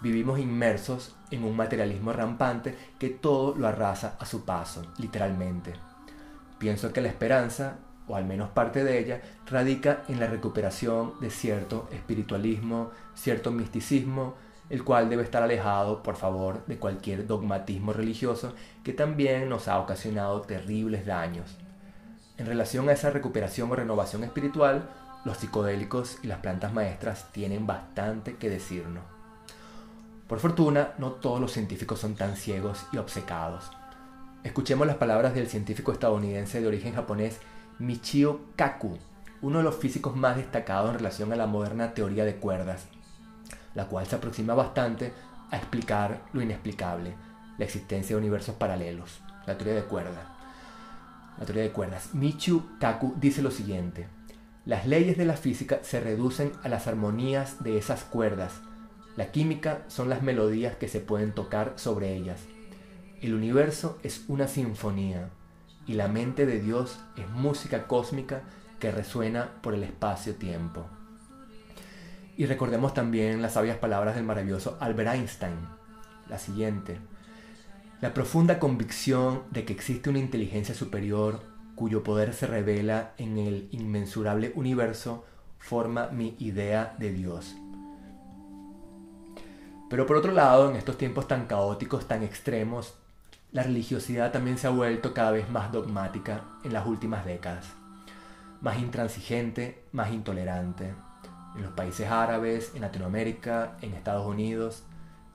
Vivimos 0.00 0.38
inmersos 0.38 1.16
en 1.32 1.42
un 1.42 1.56
materialismo 1.56 2.12
rampante 2.12 2.76
que 3.00 3.08
todo 3.08 3.56
lo 3.56 3.66
arrasa 3.66 4.16
a 4.20 4.26
su 4.26 4.44
paso, 4.44 4.82
literalmente. 4.98 5.72
Pienso 6.58 6.92
que 6.92 7.00
la 7.00 7.08
esperanza, 7.08 7.78
o 8.06 8.14
al 8.14 8.24
menos 8.24 8.50
parte 8.50 8.84
de 8.84 9.00
ella, 9.00 9.20
radica 9.46 10.04
en 10.08 10.20
la 10.20 10.28
recuperación 10.28 11.14
de 11.20 11.30
cierto 11.30 11.88
espiritualismo, 11.90 12.92
cierto 13.16 13.50
misticismo, 13.50 14.34
el 14.70 14.84
cual 14.84 15.08
debe 15.10 15.22
estar 15.22 15.42
alejado, 15.42 16.02
por 16.02 16.16
favor, 16.16 16.64
de 16.66 16.78
cualquier 16.78 17.26
dogmatismo 17.26 17.92
religioso 17.92 18.54
que 18.84 18.92
también 18.92 19.48
nos 19.48 19.68
ha 19.68 19.78
ocasionado 19.78 20.42
terribles 20.42 21.06
daños. 21.06 21.56
En 22.38 22.46
relación 22.46 22.88
a 22.88 22.92
esa 22.92 23.10
recuperación 23.10 23.70
o 23.70 23.76
renovación 23.76 24.24
espiritual, 24.24 24.88
los 25.24 25.38
psicodélicos 25.38 26.18
y 26.22 26.26
las 26.26 26.38
plantas 26.38 26.72
maestras 26.72 27.32
tienen 27.32 27.66
bastante 27.66 28.36
que 28.36 28.50
decirnos. 28.50 29.04
Por 30.28 30.40
fortuna, 30.40 30.92
no 30.98 31.12
todos 31.12 31.40
los 31.40 31.52
científicos 31.52 32.00
son 32.00 32.14
tan 32.14 32.36
ciegos 32.36 32.86
y 32.92 32.98
obcecados. 32.98 33.70
Escuchemos 34.42 34.86
las 34.86 34.96
palabras 34.96 35.34
del 35.34 35.48
científico 35.48 35.92
estadounidense 35.92 36.60
de 36.60 36.66
origen 36.66 36.94
japonés 36.94 37.40
Michio 37.78 38.40
Kaku, 38.56 38.98
uno 39.42 39.58
de 39.58 39.64
los 39.64 39.76
físicos 39.76 40.16
más 40.16 40.36
destacados 40.36 40.90
en 40.90 40.98
relación 40.98 41.32
a 41.32 41.36
la 41.36 41.46
moderna 41.46 41.94
teoría 41.94 42.24
de 42.24 42.36
cuerdas, 42.36 42.86
la 43.76 43.86
cual 43.86 44.06
se 44.06 44.16
aproxima 44.16 44.54
bastante 44.54 45.12
a 45.50 45.56
explicar 45.56 46.22
lo 46.32 46.40
inexplicable, 46.40 47.14
la 47.58 47.64
existencia 47.64 48.16
de 48.16 48.20
universos 48.20 48.56
paralelos, 48.56 49.20
la 49.46 49.56
teoría 49.56 49.74
de 49.74 49.84
cuerdas. 49.84 50.26
La 51.38 51.44
teoría 51.44 51.64
de 51.64 51.72
cuerdas. 51.72 52.14
Michio 52.14 52.64
Kaku 52.80 53.14
dice 53.20 53.42
lo 53.42 53.50
siguiente: 53.50 54.08
Las 54.64 54.86
leyes 54.86 55.18
de 55.18 55.26
la 55.26 55.36
física 55.36 55.80
se 55.82 56.00
reducen 56.00 56.52
a 56.62 56.68
las 56.68 56.86
armonías 56.86 57.62
de 57.62 57.76
esas 57.76 58.02
cuerdas. 58.04 58.62
La 59.14 59.30
química 59.30 59.82
son 59.88 60.08
las 60.08 60.22
melodías 60.22 60.76
que 60.76 60.88
se 60.88 61.00
pueden 61.00 61.32
tocar 61.32 61.74
sobre 61.76 62.16
ellas. 62.16 62.40
El 63.20 63.34
universo 63.34 63.98
es 64.02 64.24
una 64.28 64.48
sinfonía 64.48 65.28
y 65.86 65.94
la 65.94 66.08
mente 66.08 66.46
de 66.46 66.60
Dios 66.60 66.98
es 67.16 67.28
música 67.28 67.86
cósmica 67.86 68.42
que 68.80 68.90
resuena 68.90 69.50
por 69.62 69.74
el 69.74 69.84
espacio-tiempo. 69.84 70.86
Y 72.36 72.44
recordemos 72.46 72.92
también 72.92 73.40
las 73.40 73.54
sabias 73.54 73.78
palabras 73.78 74.14
del 74.14 74.24
maravilloso 74.24 74.76
Albert 74.80 75.14
Einstein, 75.14 75.56
la 76.28 76.38
siguiente. 76.38 76.98
La 78.02 78.12
profunda 78.12 78.58
convicción 78.58 79.44
de 79.50 79.64
que 79.64 79.72
existe 79.72 80.10
una 80.10 80.18
inteligencia 80.18 80.74
superior 80.74 81.40
cuyo 81.74 82.02
poder 82.02 82.34
se 82.34 82.46
revela 82.46 83.12
en 83.16 83.38
el 83.38 83.68
inmensurable 83.70 84.52
universo 84.54 85.24
forma 85.58 86.08
mi 86.08 86.36
idea 86.38 86.94
de 86.98 87.12
Dios. 87.12 87.56
Pero 89.88 90.04
por 90.06 90.16
otro 90.16 90.32
lado, 90.32 90.68
en 90.68 90.76
estos 90.76 90.98
tiempos 90.98 91.28
tan 91.28 91.46
caóticos, 91.46 92.06
tan 92.06 92.22
extremos, 92.22 92.94
la 93.52 93.62
religiosidad 93.62 94.32
también 94.32 94.58
se 94.58 94.66
ha 94.66 94.70
vuelto 94.70 95.14
cada 95.14 95.30
vez 95.30 95.48
más 95.48 95.72
dogmática 95.72 96.44
en 96.64 96.74
las 96.74 96.86
últimas 96.86 97.24
décadas, 97.24 97.66
más 98.60 98.78
intransigente, 98.78 99.84
más 99.92 100.12
intolerante. 100.12 100.92
En 101.56 101.62
los 101.62 101.72
países 101.72 102.08
árabes, 102.08 102.72
en 102.74 102.82
Latinoamérica, 102.82 103.76
en 103.80 103.94
Estados 103.94 104.26
Unidos, 104.26 104.84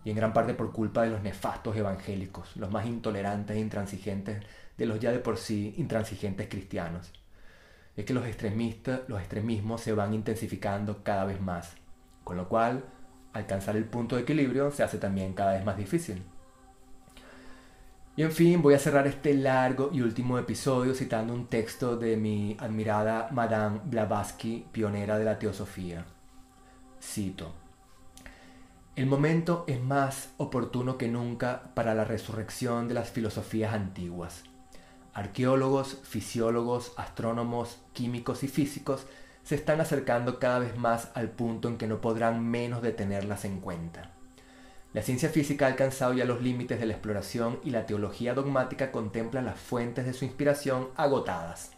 y 0.04 0.10
en 0.10 0.16
gran 0.16 0.34
parte 0.34 0.54
por 0.54 0.72
culpa 0.72 1.04
de 1.04 1.12
los 1.12 1.22
nefastos 1.22 1.76
evangélicos, 1.76 2.56
los 2.58 2.72
más 2.72 2.86
intolerantes 2.86 3.56
e 3.56 3.60
intransigentes 3.60 4.44
de 4.78 4.86
los 4.86 5.00
ya 5.00 5.12
de 5.12 5.20
por 5.20 5.38
sí 5.38 5.76
intransigentes 5.78 6.48
cristianos. 6.50 7.12
Es 7.96 8.06
que 8.06 8.14
los 8.14 8.26
extremistas, 8.26 9.02
los 9.08 9.20
extremismos 9.20 9.82
se 9.82 9.94
van 9.94 10.14
intensificando 10.14 11.04
cada 11.04 11.26
vez 11.26 11.40
más, 11.40 11.76
con 12.24 12.38
lo 12.38 12.48
cual 12.50 12.84
alcanzar 13.34 13.76
el 13.76 13.86
punto 13.86 14.16
de 14.16 14.24
equilibrio 14.24 14.72
se 14.72 14.84
hace 14.84 14.98
también 14.98 15.34
cada 15.34 15.54
vez 15.54 15.66
más 15.66 15.78
difícil. 15.78 16.24
Y 18.16 18.24
en 18.24 18.32
fin, 18.34 18.62
voy 18.62 18.74
a 18.74 18.80
cerrar 18.80 19.08
este 19.08 19.34
largo 19.34 19.90
y 19.94 20.02
último 20.02 20.38
episodio 20.38 20.94
citando 20.94 21.34
un 21.34 21.48
texto 21.48 21.96
de 21.96 22.18
mi 22.18 22.58
admirada 22.60 23.30
Madame 23.32 23.80
Blavatsky, 23.86 24.66
pionera 24.72 25.18
de 25.18 25.24
la 25.24 25.40
teosofía. 25.40 26.06
Cito. 27.02 27.54
El 28.98 29.06
momento 29.06 29.64
es 29.68 29.82
más 29.82 30.32
oportuno 30.36 30.98
que 30.98 31.08
nunca 31.08 31.74
para 31.74 31.96
la 31.96 32.04
resurrección 32.04 32.90
de 32.90 32.96
las 32.96 33.10
filosofías 33.10 33.74
antiguas. 33.74 34.44
Arqueólogos, 35.14 36.00
fisiólogos, 36.04 36.92
astrónomos, 36.98 37.80
químicos 37.94 38.44
y 38.44 38.50
físicos 38.50 39.08
se 39.44 39.56
están 39.56 39.80
acercando 39.80 40.38
cada 40.38 40.60
vez 40.60 40.78
más 40.78 41.12
al 41.16 41.30
punto 41.30 41.70
en 41.70 41.78
que 41.78 41.88
no 41.88 42.02
podrán 42.02 42.46
menos 42.46 42.82
de 42.82 42.92
tenerlas 42.92 43.46
en 43.46 43.62
cuenta. 43.62 44.12
La 44.94 45.02
ciencia 45.02 45.30
física 45.30 45.66
ha 45.66 45.70
alcanzado 45.70 46.14
ya 46.14 46.26
los 46.26 46.42
límites 46.42 46.80
de 46.80 46.86
la 46.86 46.94
exploración 46.94 47.60
y 47.64 47.70
la 47.70 47.86
teología 47.86 48.34
dogmática 48.34 48.92
contempla 48.92 49.42
las 49.42 49.58
fuentes 49.58 50.06
de 50.06 50.14
su 50.14 50.26
inspiración 50.26 50.90
agotadas. 50.98 51.72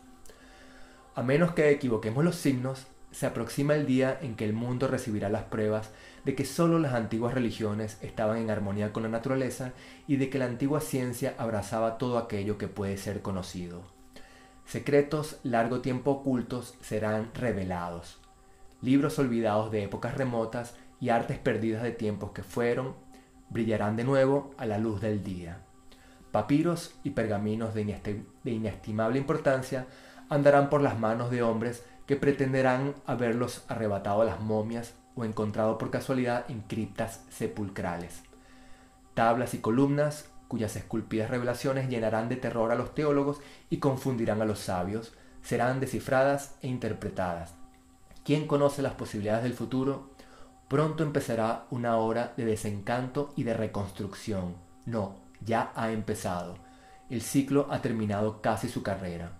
A 1.14 1.22
menos 1.22 1.52
que 1.52 1.70
equivoquemos 1.70 2.24
los 2.24 2.36
signos, 2.36 2.88
se 3.12 3.28
aproxima 3.28 3.76
el 3.76 3.86
día 3.86 4.18
en 4.20 4.36
que 4.36 4.46
el 4.46 4.54
mundo 4.54 4.88
recibirá 4.88 5.30
las 5.30 5.44
pruebas 5.44 5.92
de 6.26 6.34
que 6.34 6.46
sólo 6.46 6.80
las 6.80 6.94
antiguas 6.94 7.36
religiones 7.36 8.00
estaban 8.02 8.38
en 8.38 8.50
armonía 8.50 8.92
con 8.92 9.04
la 9.04 9.10
naturaleza 9.10 9.74
y 10.08 10.16
de 10.16 10.32
que 10.32 10.40
la 10.40 10.46
antigua 10.46 10.82
ciencia 10.82 11.36
abrazaba 11.38 12.00
todo 12.00 12.18
aquello 12.18 12.58
que 12.58 12.68
puede 12.68 12.98
ser 12.98 13.22
conocido. 13.22 13.84
Secretos 14.66 15.38
largo 15.44 15.82
tiempo 15.82 16.10
ocultos 16.10 16.74
serán 16.82 17.30
revelados. 17.36 18.18
Libros 18.82 19.20
olvidados 19.20 19.72
de 19.72 19.84
épocas 19.84 20.18
remotas 20.18 20.76
y 21.00 21.10
artes 21.10 21.38
perdidas 21.38 21.84
de 21.84 21.92
tiempos 21.92 22.32
que 22.32 22.42
fueron 22.42 22.96
brillarán 23.54 23.96
de 23.96 24.04
nuevo 24.04 24.54
a 24.58 24.66
la 24.66 24.78
luz 24.78 25.00
del 25.00 25.24
día. 25.24 25.60
Papiros 26.32 26.96
y 27.04 27.12
pergaminos 27.12 27.74
de, 27.74 28.26
inestimable 28.44 29.20
importancia 29.20 29.86
andarán 30.30 30.70
por 30.70 30.82
las 30.82 31.00
manos 31.00 31.30
de 31.30 31.44
hombres 31.44 31.86
que 32.08 32.16
pretenderán 32.16 32.96
haberlos 33.06 33.64
arrebatado 33.68 34.24
a 34.24 34.26
las 34.26 34.42
momias 34.42 34.96
o 35.16 35.24
encontrado 35.24 35.78
por 35.78 35.92
casualidad 35.92 36.46
en 36.50 36.62
criptas 36.62 37.24
sepulcrales. 37.30 38.24
Tablas 39.14 39.54
y 39.54 39.60
columnas 39.60 40.30
cuyas 40.54 40.76
esculpidas 40.76 41.32
revelaciones 41.32 41.90
llenarán 41.90 42.30
de 42.30 42.36
terror 42.36 42.72
a 42.72 42.76
los 42.76 42.94
teólogos 42.94 43.40
y 43.72 43.78
confundirán 43.78 44.40
a 44.40 44.46
los 44.46 44.60
sabios, 44.60 45.14
serán 45.42 45.80
descifradas 45.80 46.56
e 46.62 46.68
interpretadas. 46.68 47.56
¿Quién 48.24 48.46
conoce 48.46 48.84
las 48.84 48.94
posibilidades 48.94 49.42
del 49.42 49.56
futuro? 49.56 50.12
Pronto 50.74 51.04
empezará 51.04 51.68
una 51.70 51.98
hora 51.98 52.34
de 52.36 52.46
desencanto 52.46 53.32
y 53.36 53.44
de 53.44 53.54
reconstrucción. 53.54 54.56
No, 54.88 55.18
ya 55.46 55.72
ha 55.76 55.92
empezado. 55.92 56.56
El 57.12 57.22
ciclo 57.22 57.68
ha 57.70 57.84
terminado 57.84 58.42
casi 58.42 58.68
su 58.68 58.82
carrera. 58.82 59.34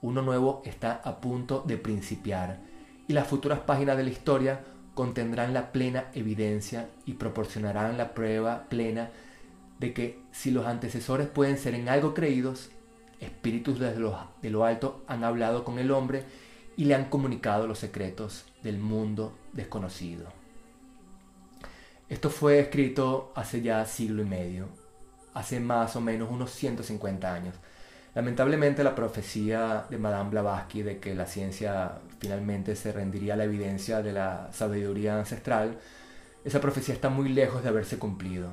Uno 0.00 0.22
nuevo 0.22 0.62
está 0.64 1.02
a 1.04 1.20
punto 1.20 1.62
de 1.66 1.76
principiar 1.76 2.60
y 3.06 3.12
las 3.12 3.26
futuras 3.26 3.58
páginas 3.58 3.98
de 3.98 4.04
la 4.04 4.08
historia 4.08 4.64
contendrán 4.94 5.52
la 5.52 5.70
plena 5.70 6.06
evidencia 6.14 6.88
y 7.04 7.12
proporcionarán 7.12 7.98
la 7.98 8.14
prueba 8.14 8.64
plena 8.70 9.10
de 9.80 9.92
que 9.92 10.22
si 10.32 10.50
los 10.50 10.64
antecesores 10.64 11.28
pueden 11.28 11.58
ser 11.58 11.74
en 11.74 11.90
algo 11.90 12.14
creídos, 12.14 12.70
espíritus 13.20 13.78
desde 13.78 14.00
lo, 14.00 14.18
de 14.40 14.48
lo 14.48 14.64
alto 14.64 15.04
han 15.08 15.24
hablado 15.24 15.62
con 15.62 15.78
el 15.78 15.90
hombre 15.90 16.24
y 16.78 16.86
le 16.86 16.94
han 16.94 17.10
comunicado 17.10 17.66
los 17.66 17.80
secretos 17.80 18.46
del 18.62 18.78
mundo 18.78 19.36
desconocido. 19.52 20.39
Esto 22.10 22.28
fue 22.28 22.58
escrito 22.58 23.32
hace 23.36 23.62
ya 23.62 23.86
siglo 23.86 24.22
y 24.22 24.26
medio, 24.26 24.66
hace 25.32 25.60
más 25.60 25.94
o 25.94 26.00
menos 26.00 26.28
unos 26.28 26.50
150 26.50 27.32
años. 27.32 27.54
Lamentablemente 28.16 28.82
la 28.82 28.96
profecía 28.96 29.86
de 29.88 29.96
Madame 29.96 30.30
Blavatsky 30.30 30.82
de 30.82 30.98
que 30.98 31.14
la 31.14 31.26
ciencia 31.26 32.00
finalmente 32.18 32.74
se 32.74 32.90
rendiría 32.90 33.34
a 33.34 33.36
la 33.36 33.44
evidencia 33.44 34.02
de 34.02 34.12
la 34.12 34.50
sabiduría 34.52 35.16
ancestral, 35.16 35.78
esa 36.44 36.60
profecía 36.60 36.94
está 36.94 37.10
muy 37.10 37.28
lejos 37.28 37.62
de 37.62 37.68
haberse 37.68 37.96
cumplido. 37.96 38.50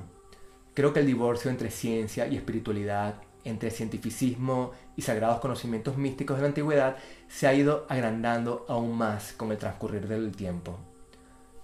Creo 0.76 0.94
que 0.94 1.00
el 1.00 1.08
divorcio 1.08 1.50
entre 1.50 1.72
ciencia 1.72 2.28
y 2.28 2.36
espiritualidad, 2.36 3.16
entre 3.44 3.72
cientificismo 3.72 4.74
y 4.96 5.02
sagrados 5.02 5.40
conocimientos 5.40 5.98
místicos 5.98 6.38
de 6.38 6.44
la 6.44 6.50
antigüedad, 6.50 6.98
se 7.28 7.48
ha 7.48 7.56
ido 7.56 7.88
agrandando 7.90 8.68
aún 8.70 8.96
más 8.96 9.34
con 9.34 9.52
el 9.52 9.58
transcurrir 9.58 10.08
del 10.08 10.36
tiempo. 10.36 10.78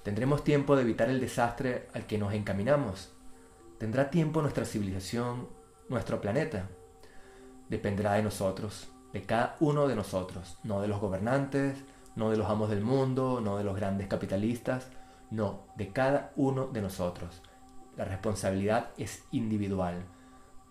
¿Tendremos 0.04 0.44
tiempo 0.44 0.76
de 0.76 0.84
evitar 0.84 1.10
el 1.10 1.20
desastre 1.20 1.88
al 1.94 2.06
que 2.06 2.18
nos 2.18 2.34
encaminamos? 2.34 3.12
¿Tendrá 3.78 4.10
tiempo 4.10 4.42
nuestra 4.42 4.66
civilización, 4.66 5.48
nuestro 5.90 6.22
planeta? 6.22 6.70
Dependerá 7.70 8.14
de 8.14 8.24
nosotros, 8.24 8.90
de 9.14 9.24
cada 9.24 9.56
uno 9.60 9.88
de 9.88 9.96
nosotros, 9.96 10.58
no 10.64 10.82
de 10.82 10.88
los 10.88 11.00
gobernantes, 11.00 11.78
no 12.16 12.30
de 12.30 12.38
los 12.38 12.50
amos 12.50 12.70
del 12.70 12.82
mundo, 12.82 13.42
no 13.42 13.58
de 13.58 13.64
los 13.64 13.76
grandes 13.76 14.08
capitalistas, 14.08 14.90
no, 15.32 15.66
de 15.76 15.92
cada 15.92 16.32
uno 16.36 16.68
de 16.68 16.82
nosotros 16.82 17.42
la 17.98 18.06
responsabilidad 18.06 18.90
es 18.98 19.24
individual. 19.32 20.04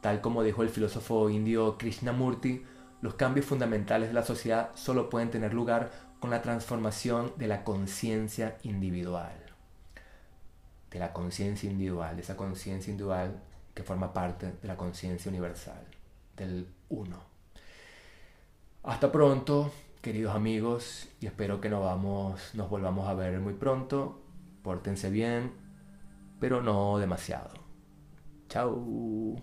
Tal 0.00 0.20
como 0.20 0.42
dijo 0.42 0.62
el 0.62 0.68
filósofo 0.68 1.30
indio 1.30 1.78
Krishnamurti, 1.78 2.64
los 3.00 3.14
cambios 3.14 3.46
fundamentales 3.46 4.08
de 4.08 4.14
la 4.14 4.24
sociedad 4.24 4.70
solo 4.74 5.10
pueden 5.10 5.30
tener 5.30 5.54
lugar 5.54 5.90
con 6.22 6.30
la 6.30 6.40
transformación 6.40 7.32
de 7.36 7.48
la 7.48 7.64
conciencia 7.64 8.56
individual. 8.62 9.34
De 10.88 11.00
la 11.00 11.12
conciencia 11.12 11.68
individual, 11.68 12.14
de 12.14 12.22
esa 12.22 12.36
conciencia 12.36 12.92
individual 12.92 13.42
que 13.74 13.82
forma 13.82 14.12
parte 14.12 14.52
de 14.62 14.68
la 14.68 14.76
conciencia 14.76 15.28
universal, 15.28 15.84
del 16.36 16.68
uno. 16.90 17.24
Hasta 18.84 19.10
pronto, 19.10 19.72
queridos 20.00 20.36
amigos, 20.36 21.08
y 21.20 21.26
espero 21.26 21.60
que 21.60 21.68
nos, 21.68 21.82
vamos, 21.82 22.54
nos 22.54 22.70
volvamos 22.70 23.08
a 23.08 23.14
ver 23.14 23.40
muy 23.40 23.54
pronto. 23.54 24.22
Pórtense 24.62 25.10
bien, 25.10 25.50
pero 26.38 26.62
no 26.62 26.98
demasiado. 26.98 27.50
Chao. 28.48 29.42